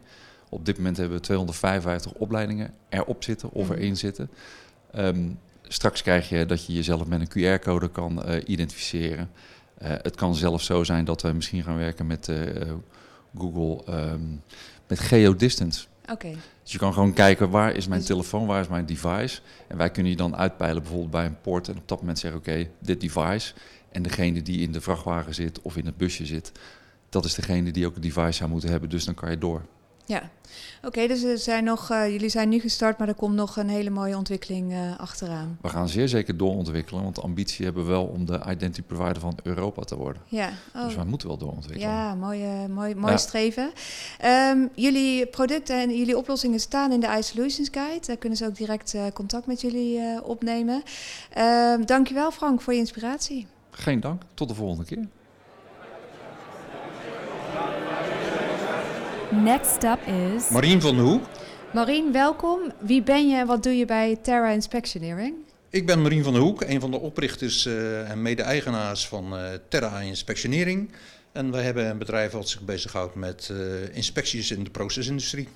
Op 0.54 0.66
dit 0.66 0.78
moment 0.78 0.98
hebben 0.98 1.18
we 1.18 1.24
255 1.24 2.14
opleidingen 2.14 2.74
erop 2.90 3.24
zitten 3.24 3.52
of 3.52 3.68
mhm. 3.68 3.78
erin 3.78 3.98
zitten. 3.98 4.30
Ehm, 4.92 5.30
straks 5.64 6.02
krijg 6.02 6.30
je 6.30 6.46
dat 6.46 6.66
je 6.66 6.74
jezelf 6.74 7.06
met 7.08 7.22
een 7.22 7.60
QR-code 7.60 7.90
kan 7.90 8.30
uh, 8.30 8.36
identificeren. 8.46 9.30
Uh, 9.82 9.88
het 9.88 10.16
kan 10.16 10.36
zelfs 10.36 10.66
zo 10.66 10.84
zijn 10.84 11.06
dat 11.06 11.22
we 11.22 11.32
misschien 11.32 11.64
gaan 11.64 11.78
werken 11.78 12.08
met 12.08 12.28
uh, 12.28 12.38
Google 13.38 13.94
um, 14.12 14.42
met 14.88 15.00
geodistance. 15.00 15.86
Okay. 16.12 16.38
Dus 16.64 16.72
je 16.72 16.78
kan 16.78 16.94
gewoon 16.94 17.14
kijken 17.14 17.50
waar 17.50 17.76
is 17.76 17.88
mijn 17.88 18.00
dus- 18.00 18.10
telefoon, 18.10 18.46
waar 18.46 18.62
is 18.62 18.68
mijn 18.68 18.86
device. 18.86 19.42
En 19.68 19.78
wij 19.78 19.90
kunnen 19.90 20.12
je 20.12 20.18
dan 20.18 20.36
uitpeilen 20.36 20.82
bijvoorbeeld 20.82 21.12
bij 21.12 21.26
een 21.26 21.42
poort 21.42 21.68
en 21.68 21.78
op 21.78 21.88
dat 21.88 22.00
moment 22.00 22.20
zeggen 22.20 22.40
oké, 22.40 22.68
dit 22.80 23.02
device. 23.02 23.54
En 23.92 24.02
degene 24.02 24.42
die 24.42 24.62
in 24.62 24.72
de 24.72 24.82
vrachtwagen 24.82 25.34
zit 25.34 25.62
of 25.62 25.78
in 25.78 25.86
het 25.86 25.98
busje 25.98 26.26
zit, 26.26 26.52
dat 27.10 27.26
is 27.26 27.34
degene 27.34 27.72
die 27.72 27.86
ook 27.86 27.96
een 27.96 28.02
device 28.02 28.32
zou 28.32 28.50
moeten 28.50 28.70
hebben. 28.70 28.90
Dus 28.90 29.06
dan 29.06 29.14
kan 29.14 29.30
je 29.30 29.38
door. 29.38 29.66
Ja, 30.12 30.30
oké, 30.84 31.08
dus 31.08 31.24
er 31.24 31.38
zijn 31.38 31.64
nog, 31.64 31.92
uh, 31.92 32.10
jullie 32.12 32.30
zijn 32.30 32.50
nu 32.50 32.60
gestart, 32.60 32.98
maar 32.98 33.08
er 33.08 33.14
komt 33.14 33.36
nog 33.36 33.58
een 33.58 33.70
hele 33.70 33.90
mooie 33.90 34.18
ontwikkeling 34.18 34.72
uh, 34.72 35.00
achteraan. 35.00 35.58
We 35.62 35.70
gaan 35.70 35.90
zeer 35.90 36.08
zeker 36.08 36.38
doorontwikkelen, 36.38 37.04
want 37.04 37.16
de 37.16 37.22
ambitie 37.22 37.66
hebben 37.66 37.84
we 37.84 37.90
wel 37.90 38.06
om 38.06 38.26
de 38.26 38.42
identity 38.50 38.82
provider 38.82 39.20
van 39.20 39.38
Europa 39.44 39.82
te 39.82 39.98
worden. 39.98 40.22
Ja, 40.28 40.50
oh. 40.76 40.86
Dus 40.86 40.96
wij 40.96 41.06
moeten 41.06 41.28
wel 41.28 41.38
doorontwikkelen. 41.38 41.90
Ja, 41.90 42.16
mooi, 42.16 42.44
uh, 42.44 42.66
mooi, 42.66 42.96
mooi 42.96 43.12
ja. 43.12 43.18
streven. 43.18 43.72
Um, 44.26 44.70
jullie 44.76 45.26
producten 45.26 45.82
en 45.82 45.98
jullie 45.98 46.18
oplossingen 46.18 46.60
staan 46.60 46.92
in 46.92 47.00
de 47.00 47.18
iSolutions 47.18 47.70
Guide. 47.72 48.06
Daar 48.06 48.18
kunnen 48.18 48.38
ze 48.38 48.46
ook 48.46 48.56
direct 48.56 48.96
contact 49.14 49.46
met 49.46 49.62
jullie 49.62 50.24
opnemen. 50.24 50.84
Um, 51.38 51.86
dankjewel 51.86 52.32
Frank 52.32 52.62
voor 52.62 52.74
je 52.74 52.80
inspiratie. 52.80 53.48
Geen 53.72 54.00
dank, 54.00 54.22
tot 54.34 54.48
de 54.48 54.56
volgende 54.56 54.86
keer. 54.86 55.08
Next 59.32 59.84
up 59.84 60.00
is... 60.08 60.50
Marien 60.50 60.82
van 60.82 60.96
de 60.96 61.02
Hoek. 61.02 61.24
Marien, 61.74 62.12
welkom. 62.12 62.60
Wie 62.80 63.04
ben 63.04 63.30
je 63.30 63.36
en 63.36 63.48
wat 63.48 63.64
doe 63.64 63.78
je 63.78 63.86
bij 63.86 64.18
Terra 64.22 64.50
Inspectioneering? 64.50 65.34
Ik 65.70 65.86
ben 65.86 66.02
Marien 66.02 66.24
van 66.24 66.34
der 66.34 66.42
Hoek, 66.42 66.62
een 66.62 66.80
van 66.80 66.92
de 66.92 67.00
oprichters 67.00 67.66
uh, 67.66 68.10
en 68.10 68.22
mede-eigenaars 68.22 69.08
van 69.08 69.34
uh, 69.34 69.50
Terra 69.70 70.00
Inspectionering. 70.00 70.92
En 71.32 71.52
wij 71.52 71.64
hebben 71.64 71.90
een 71.90 71.98
bedrijf 71.98 72.32
wat 72.32 72.50
zich 72.50 72.62
bezighoudt 72.62 73.16
met 73.16 73.50
uh, 73.52 73.96
inspecties 73.96 74.52
in 74.52 74.64
de 74.64 74.70
procesindustrie. 74.70 75.48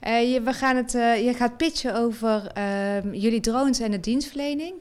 Je, 0.00 0.40
we 0.44 0.52
gaan 0.52 0.76
het, 0.76 0.92
je 1.24 1.32
gaat 1.36 1.56
pitchen 1.56 1.96
over 1.96 2.46
ehm, 2.46 3.12
jullie 3.12 3.40
drones 3.40 3.80
en 3.80 3.90
de 3.90 4.00
dienstverlening. 4.00 4.74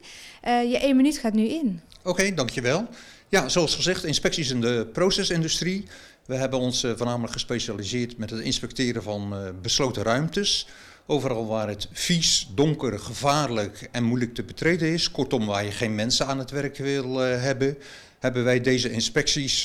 je 0.44 0.78
één 0.82 0.96
minuut 0.96 1.18
gaat 1.18 1.34
nu 1.34 1.48
in. 1.48 1.82
Oké, 2.00 2.10
okay, 2.10 2.34
dankjewel. 2.34 2.88
Ja, 3.30 3.50
zoals 3.50 3.76
gezegd, 3.76 4.04
inspecties 4.04 4.50
in 4.50 4.62
de 4.62 4.88
procesindustrie. 4.94 5.86
We 6.30 6.36
hebben 6.36 6.60
ons 6.60 6.84
uh, 6.84 6.92
voornamelijk 6.96 7.34
gespecialiseerd 7.34 8.18
met 8.18 8.30
het 8.30 8.40
inspecteren 8.40 9.04
van 9.04 9.34
uh, 9.34 9.50
besloten 9.62 10.04
ruimtes. 10.04 10.68
Overal 11.06 11.48
waar 11.48 11.68
het 11.68 11.88
vies, 11.92 12.50
donker, 12.56 13.00
gevaarlijk 13.00 13.90
en 13.92 14.04
moeilijk 14.04 14.34
te 14.34 14.44
betreden 14.44 14.94
is, 14.94 15.12
kortom 15.12 15.46
waar 15.46 15.66
je 15.66 15.72
geen 15.72 15.96
mensen 15.96 16.28
aan 16.28 16.40
het 16.40 16.52
werk 16.52 16.78
wil 16.78 17.28
uh, 17.28 17.42
hebben, 17.42 17.78
hebben 18.20 18.44
wij 18.44 18.62
deze 18.62 18.92
inspecties 18.92 19.64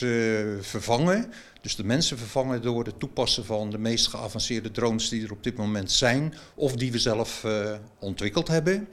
vervangen. 0.61 1.33
Dus 1.61 1.77
de 1.77 1.85
mensen 1.85 2.19
vervangen 2.19 2.63
door 2.63 2.85
het 2.85 2.99
toepassen 2.99 3.45
van 3.45 3.71
de 3.71 3.79
meest 3.79 4.07
geavanceerde 4.07 4.71
drones 4.71 5.09
die 5.09 5.25
er 5.25 5.33
op 5.33 5.43
dit 5.43 5.57
moment 5.57 5.93
zijn, 5.93 6.35
of 6.55 6.73
die 6.73 6.93
we 6.93 6.99
zelf 6.99 7.47
ontwikkeld 7.99 8.49
hebben. 8.49 8.89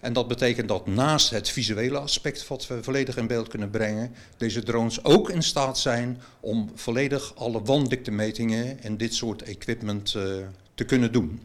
En 0.00 0.12
dat 0.12 0.28
betekent 0.28 0.68
dat 0.68 0.86
naast 0.86 1.30
het 1.30 1.48
visuele 1.48 1.98
aspect 1.98 2.48
wat 2.48 2.66
we 2.66 2.82
volledig 2.82 3.16
in 3.16 3.26
beeld 3.26 3.48
kunnen 3.48 3.70
brengen, 3.70 4.14
deze 4.36 4.62
drones 4.62 5.04
ook 5.04 5.30
in 5.30 5.42
staat 5.42 5.78
zijn 5.78 6.20
om 6.40 6.70
volledig 6.74 7.34
alle 7.36 7.62
wandiktemetingen 7.62 8.82
en 8.82 8.96
dit 8.96 9.14
soort 9.14 9.42
equipment 9.42 10.14
uh, 10.14 10.22
te 10.74 10.84
kunnen 10.84 11.12
doen. 11.12 11.42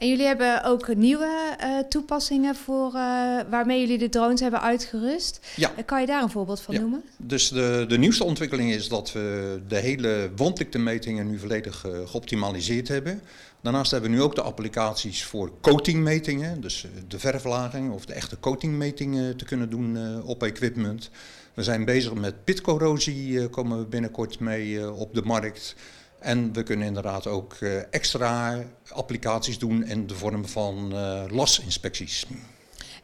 En 0.00 0.08
jullie 0.08 0.26
hebben 0.26 0.64
ook 0.64 0.94
nieuwe 0.94 1.56
uh, 1.60 1.78
toepassingen 1.78 2.54
voor, 2.56 2.86
uh, 2.86 3.40
waarmee 3.50 3.80
jullie 3.80 3.98
de 3.98 4.08
drones 4.08 4.40
hebben 4.40 4.60
uitgerust. 4.60 5.40
Ja. 5.56 5.72
kan 5.86 6.00
je 6.00 6.06
daar 6.06 6.22
een 6.22 6.30
voorbeeld 6.30 6.60
van 6.60 6.74
ja. 6.74 6.80
noemen? 6.80 7.02
Dus 7.16 7.48
de, 7.48 7.84
de 7.88 7.98
nieuwste 7.98 8.24
ontwikkeling 8.24 8.72
is 8.72 8.88
dat 8.88 9.12
we 9.12 9.60
de 9.68 9.76
hele 9.76 10.30
wandiktemetingen 10.36 11.30
nu 11.30 11.38
volledig 11.38 11.86
geoptimaliseerd 12.04 12.88
hebben. 12.88 13.22
Daarnaast 13.60 13.90
hebben 13.90 14.10
we 14.10 14.16
nu 14.16 14.22
ook 14.22 14.34
de 14.34 14.42
applicaties 14.42 15.24
voor 15.24 15.52
coatingmetingen, 15.60 16.60
dus 16.60 16.84
eh, 16.84 16.90
de 17.08 17.18
verflaging 17.18 17.92
of 17.92 18.06
de 18.06 18.12
echte 18.12 18.40
coatingmetingen 18.40 19.36
te 19.36 19.44
kunnen 19.44 19.70
doen 19.70 19.96
eh, 19.96 20.28
op 20.28 20.42
equipment. 20.42 21.10
We 21.54 21.62
zijn 21.62 21.84
bezig 21.84 22.14
met 22.14 22.44
pitcorrosie, 22.44 23.40
eh, 23.40 23.50
komen 23.50 23.78
we 23.78 23.84
binnenkort 23.84 24.38
mee 24.38 24.92
op 24.94 25.14
de 25.14 25.22
markt. 25.22 25.76
En 26.20 26.52
we 26.52 26.62
kunnen 26.62 26.86
inderdaad 26.86 27.26
ook 27.26 27.54
extra 27.90 28.58
applicaties 28.88 29.58
doen 29.58 29.84
in 29.84 30.06
de 30.06 30.14
vorm 30.14 30.46
van 30.46 30.94
lasinspecties. 31.30 32.26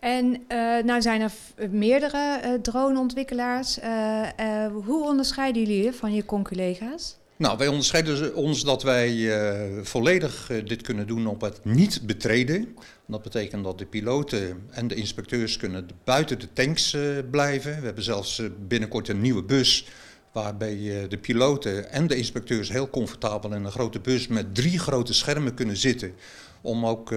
En 0.01 0.45
uh, 0.49 0.85
nou 0.85 1.03
zijn 1.03 1.21
er 1.21 1.33
meerdere 1.71 2.41
uh, 2.45 2.53
droneontwikkelaars. 2.61 3.79
Uh, 3.79 4.27
hoe 4.85 5.05
onderscheiden 5.05 5.63
jullie 5.63 5.93
van 5.93 6.15
je 6.15 6.25
conculega's? 6.25 7.17
Nou, 7.37 7.59
wij 7.59 7.69
onderscheiden 7.69 8.35
ons 8.35 8.65
dat 8.65 8.83
wij 8.83 9.31
volledig 9.83 10.51
dit 10.65 10.83
kunnen 10.83 11.07
doen 11.07 11.27
op 11.27 11.41
het 11.41 11.65
niet 11.65 12.07
betreden. 12.07 12.77
Dat 13.07 13.23
betekent 13.23 13.65
dat 13.65 13.79
de 13.79 13.87
piloten 13.87 14.67
en 14.71 14.89
de 14.89 14.95
inspecteurs 14.95 15.57
kunnen 15.57 15.89
buiten 16.05 16.39
de 16.39 16.53
tanks 16.53 16.97
blijven. 17.31 17.79
We 17.79 17.85
hebben 17.85 18.05
zelfs 18.05 18.43
binnenkort 18.69 19.09
een 19.09 19.21
nieuwe 19.21 19.43
bus 19.43 19.87
waarbij 20.43 21.07
de 21.09 21.19
piloten 21.19 21.91
en 21.91 22.07
de 22.07 22.17
inspecteurs 22.17 22.69
heel 22.69 22.91
comfortabel 22.91 23.53
in 23.53 23.65
een 23.65 23.71
grote 23.71 24.01
bus 24.01 24.27
met 24.27 24.55
drie 24.55 24.79
grote 24.79 25.15
schermen 25.15 25.55
kunnen 25.55 25.77
zitten. 25.77 26.15
Om 26.61 26.87
ook 26.87 27.11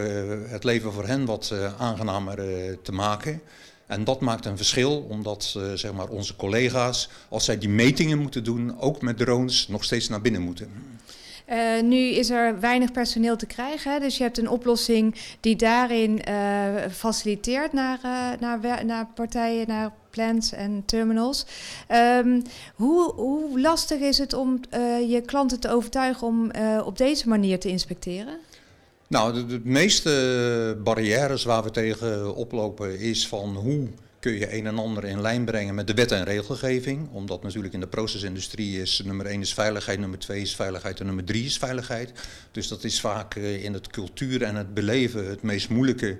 het 0.47 0.63
leven 0.63 0.93
voor 0.93 1.07
hen 1.07 1.25
wat 1.25 1.53
aangenamer 1.77 2.37
te 2.81 2.91
maken. 2.91 3.41
En 3.87 4.03
dat 4.03 4.19
maakt 4.19 4.45
een 4.45 4.57
verschil, 4.57 5.05
omdat 5.09 5.59
zeg 5.73 5.93
maar 5.93 6.07
onze 6.07 6.35
collega's, 6.35 7.09
als 7.29 7.45
zij 7.45 7.57
die 7.57 7.69
metingen 7.69 8.17
moeten 8.17 8.43
doen, 8.43 8.79
ook 8.79 9.01
met 9.01 9.17
drones 9.17 9.67
nog 9.67 9.83
steeds 9.83 10.09
naar 10.09 10.21
binnen 10.21 10.41
moeten. 10.41 10.71
Uh, 11.51 11.81
nu 11.81 11.97
is 11.97 12.29
er 12.29 12.59
weinig 12.59 12.91
personeel 12.91 13.35
te 13.35 13.45
krijgen, 13.45 13.99
dus 13.99 14.17
je 14.17 14.23
hebt 14.23 14.37
een 14.37 14.49
oplossing 14.49 15.15
die 15.39 15.55
daarin 15.55 16.21
uh, 16.29 16.73
faciliteert 16.91 17.73
naar, 17.73 17.99
naar, 18.39 18.85
naar, 18.85 19.07
partijen, 19.15 19.67
naar 19.67 19.91
plants 20.09 20.51
en 20.51 20.83
terminals. 20.85 21.45
Um, 21.91 22.41
hoe, 22.75 23.13
hoe, 23.13 23.59
lastig 23.61 23.99
is 23.99 24.17
het 24.17 24.33
om 24.33 24.59
je 25.07 25.21
klanten 25.25 25.59
te 25.59 25.69
overtuigen 25.69 26.27
om 26.27 26.51
op 26.85 26.97
deze 26.97 27.27
manier 27.27 27.59
te 27.59 27.69
inspecteren? 27.69 28.37
Nou, 29.07 29.45
de, 29.47 29.61
meeste 29.63 30.77
barrières 30.83 31.43
waar 31.43 31.63
we 31.63 31.71
tegen 31.71 32.35
oplopen 32.35 32.99
is 32.99 33.27
van 33.27 33.55
hoe 33.55 33.87
kun 34.19 34.31
je 34.31 34.53
een 34.57 34.67
en 34.67 34.77
ander 34.77 35.03
in 35.03 35.21
lijn 35.21 35.45
brengen 35.45 35.75
met 35.75 35.87
de 35.87 35.93
wet 35.93 36.11
en 36.11 36.23
regelgeving. 36.23 37.09
Omdat 37.11 37.43
natuurlijk 37.43 37.73
in 37.73 37.79
de 37.79 37.87
procesindustrie 37.87 38.81
is 38.81 39.01
nummer 39.05 39.25
1 39.25 39.41
is 39.41 39.53
veiligheid, 39.53 39.99
nummer 39.99 40.19
2 40.19 40.41
is 40.41 40.55
veiligheid 40.55 40.99
en 40.99 41.05
nummer 41.05 41.23
3 41.23 41.45
is 41.45 41.57
veiligheid. 41.57 42.11
Dus 42.51 42.67
dat 42.67 42.83
is 42.83 42.99
vaak 42.99 43.35
eh, 43.35 43.63
in 43.63 43.73
het 43.73 43.87
cultuur 43.87 44.43
en 44.43 44.55
het 44.55 44.73
beleven 44.73 45.29
het 45.29 45.41
meest 45.41 45.69
moeilijke. 45.69 46.17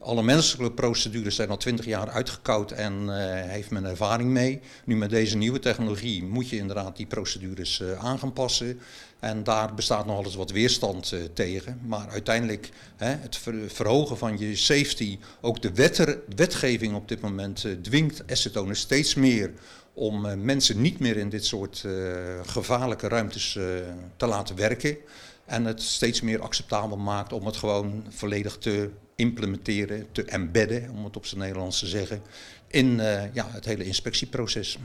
Alle 0.00 0.22
menselijke 0.22 0.74
procedures 0.74 1.34
zijn 1.34 1.50
al 1.50 1.56
twintig 1.56 1.84
jaar 1.84 2.10
uitgekoud 2.10 2.70
en 2.70 3.02
uh, 3.02 3.14
heeft 3.50 3.70
men 3.70 3.84
ervaring 3.84 4.30
mee. 4.30 4.60
Nu 4.84 4.96
met 4.96 5.10
deze 5.10 5.36
nieuwe 5.36 5.58
technologie 5.58 6.24
moet 6.24 6.48
je 6.48 6.56
inderdaad 6.56 6.96
die 6.96 7.06
procedures 7.06 7.80
uh, 7.80 8.04
aan 8.04 8.18
gaan 8.18 8.32
passen. 8.32 8.80
En 9.20 9.44
daar 9.44 9.74
bestaat 9.74 10.06
nog 10.06 10.24
eens 10.24 10.34
wat 10.34 10.50
weerstand 10.50 11.12
uh, 11.12 11.24
tegen. 11.32 11.80
Maar 11.86 12.08
uiteindelijk 12.08 12.70
hè, 12.96 13.08
het 13.08 13.36
ver 13.36 13.70
verhogen 13.70 14.18
van 14.18 14.38
je 14.38 14.56
safety, 14.56 15.18
ook 15.40 15.62
de 15.62 15.72
wet 15.72 16.18
wetgeving 16.36 16.94
op 16.94 17.08
dit 17.08 17.20
moment 17.20 17.66
dwingt 17.82 18.22
acetone 18.30 18.74
steeds 18.74 19.14
meer 19.14 19.52
om 19.92 20.44
mensen 20.44 20.80
niet 20.80 20.98
meer 20.98 21.16
in 21.16 21.28
dit 21.28 21.44
soort 21.44 21.84
gevaarlijke 22.42 23.08
ruimtes 23.08 23.52
te 24.16 24.26
laten 24.26 24.56
werken. 24.56 24.96
En 25.44 25.64
het 25.64 25.82
steeds 25.82 26.20
meer 26.20 26.40
acceptabel 26.40 26.96
maakt 26.96 27.32
om 27.32 27.46
het 27.46 27.56
gewoon 27.56 28.04
volledig 28.08 28.58
te 28.58 28.90
implementeren, 29.18 30.06
te 30.12 30.24
embedden, 30.24 30.90
om 30.90 31.04
het 31.04 31.16
op 31.16 31.26
zijn 31.26 31.40
Nederlands 31.40 31.78
te 31.78 31.86
zeggen, 31.86 32.22
in 32.66 32.86
uh, 32.86 33.34
ja, 33.34 33.46
het 33.50 33.64
hele 33.64 33.84
inspectieproces. 33.84 34.78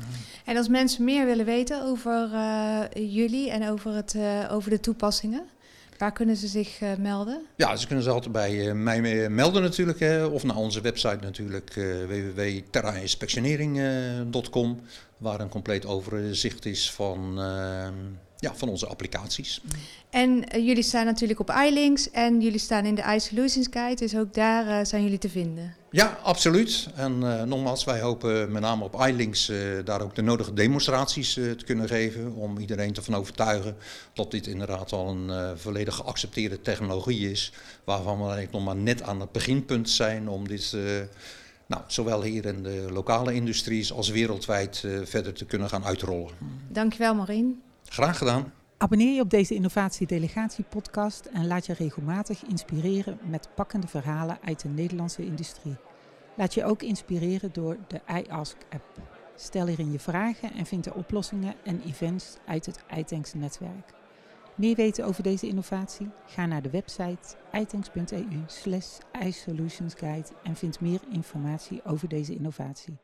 En 0.45 0.57
als 0.57 0.67
mensen 0.67 1.03
meer 1.03 1.25
willen 1.25 1.45
weten 1.45 1.83
over 1.83 2.29
uh, 2.33 2.81
jullie 2.93 3.51
en 3.51 3.69
over, 3.69 3.93
het, 3.93 4.13
uh, 4.13 4.49
over 4.51 4.69
de 4.69 4.79
toepassingen, 4.79 5.45
waar 5.97 6.11
kunnen 6.11 6.35
ze 6.35 6.47
zich 6.47 6.79
melden? 6.97 7.41
Ja, 7.55 7.75
ze 7.75 7.85
kunnen 7.85 8.03
zich 8.03 8.13
altijd 8.13 8.31
bij 8.31 8.73
mij 8.73 9.29
melden 9.29 9.61
natuurlijk, 9.61 9.99
hè, 9.99 10.25
of 10.25 10.43
naar 10.43 10.55
onze 10.55 10.81
website 10.81 11.19
natuurlijk, 11.21 11.73
www.terrainspectionering.com, 12.07 14.81
waar 15.17 15.39
een 15.39 15.49
compleet 15.49 15.85
overzicht 15.85 16.65
is 16.65 16.91
van 16.91 17.39
ja, 18.43 18.55
van 18.55 18.69
onze 18.69 18.87
applicaties. 18.87 19.61
En 20.09 20.29
uh, 20.29 20.65
jullie 20.65 20.83
staan 20.83 21.05
natuurlijk 21.05 21.39
op 21.39 21.49
iLinks 21.49 22.11
en 22.11 22.41
jullie 22.41 22.59
staan 22.59 22.85
in 22.85 22.95
de 22.95 23.13
iSolutions 23.15 23.67
Guide, 23.71 23.95
dus 23.95 24.15
ook 24.15 24.33
daar 24.33 24.67
uh, 24.67 24.85
zijn 24.85 25.03
jullie 25.03 25.17
te 25.17 25.29
vinden. 25.29 25.75
Ja, 25.89 26.19
absoluut. 26.23 26.89
En 26.95 27.21
uh, 27.21 27.43
nogmaals, 27.43 27.83
wij 27.83 28.01
hopen 28.01 28.51
met 28.51 28.61
name 28.61 28.83
op 28.83 29.05
iLinks 29.07 29.51
daar 29.85 30.01
ook 30.01 30.15
de 30.15 30.21
nodige 30.21 30.53
demonstraties 30.53 31.33
te 31.33 31.63
kunnen 31.65 31.87
geven 31.87 32.33
om 32.35 32.57
iedereen 32.57 32.93
te 32.93 33.01
van 33.01 33.15
overtuigen 33.15 33.75
dat 34.13 34.31
dit 34.31 34.47
inderdaad 34.47 34.91
al 34.91 35.09
een 35.09 35.57
volledig 35.57 35.95
geaccepteerde 35.95 36.61
technologie 36.61 37.31
is, 37.31 37.51
waarvan 37.83 38.17
we 38.17 38.23
eigenlijk 38.23 38.51
nog 38.51 38.63
maar 38.63 38.75
net 38.75 39.01
aan 39.01 39.19
het 39.19 39.31
beginpunt 39.31 39.89
zijn 39.89 40.29
om 40.29 40.47
dit 40.47 40.75
nou, 41.67 41.81
zowel 41.87 42.23
hier 42.23 42.45
in 42.45 42.63
de 42.63 42.87
lokale 42.91 43.33
industries 43.33 43.93
als 43.93 44.09
wereldwijd 44.09 44.85
verder 45.03 45.33
te 45.33 45.45
kunnen 45.45 45.69
gaan 45.69 45.85
uitrollen. 45.85 46.31
Dankjewel 46.67 47.15
Marien. 47.15 47.61
Graag 47.93 48.17
gedaan. 48.17 48.53
Abonneer 48.77 49.13
je 49.13 49.21
op 49.21 49.29
deze 49.29 49.55
Innovatie 49.55 50.07
Delegatie 50.07 50.63
podcast 50.63 51.25
en 51.25 51.47
laat 51.47 51.65
je 51.65 51.73
regelmatig 51.73 52.43
inspireren 52.43 53.19
met 53.23 53.49
pakkende 53.55 53.87
verhalen 53.87 54.37
uit 54.43 54.61
de 54.61 54.69
Nederlandse 54.69 55.25
industrie. 55.25 55.75
Laat 56.35 56.53
je 56.53 56.65
ook 56.65 56.81
inspireren 56.81 57.53
door 57.53 57.77
de 57.87 58.01
iAsk 58.07 58.57
app. 58.69 59.01
Stel 59.35 59.67
hierin 59.67 59.91
je 59.91 59.99
vragen 59.99 60.53
en 60.53 60.65
vind 60.65 60.83
de 60.83 60.93
oplossingen 60.93 61.55
en 61.63 61.81
events 61.81 62.37
uit 62.45 62.65
het 62.65 62.83
iTanks 62.97 63.33
netwerk. 63.33 63.93
Meer 64.55 64.75
weten 64.75 65.05
over 65.05 65.23
deze 65.23 65.47
innovatie? 65.47 66.09
Ga 66.25 66.45
naar 66.45 66.61
de 66.61 66.69
website 66.69 67.35
itanks.eu 67.51 68.43
slash 68.45 68.97
isolutionsguide 69.21 70.29
en 70.43 70.55
vind 70.55 70.79
meer 70.79 71.01
informatie 71.11 71.85
over 71.85 72.07
deze 72.07 72.35
innovatie. 72.35 73.02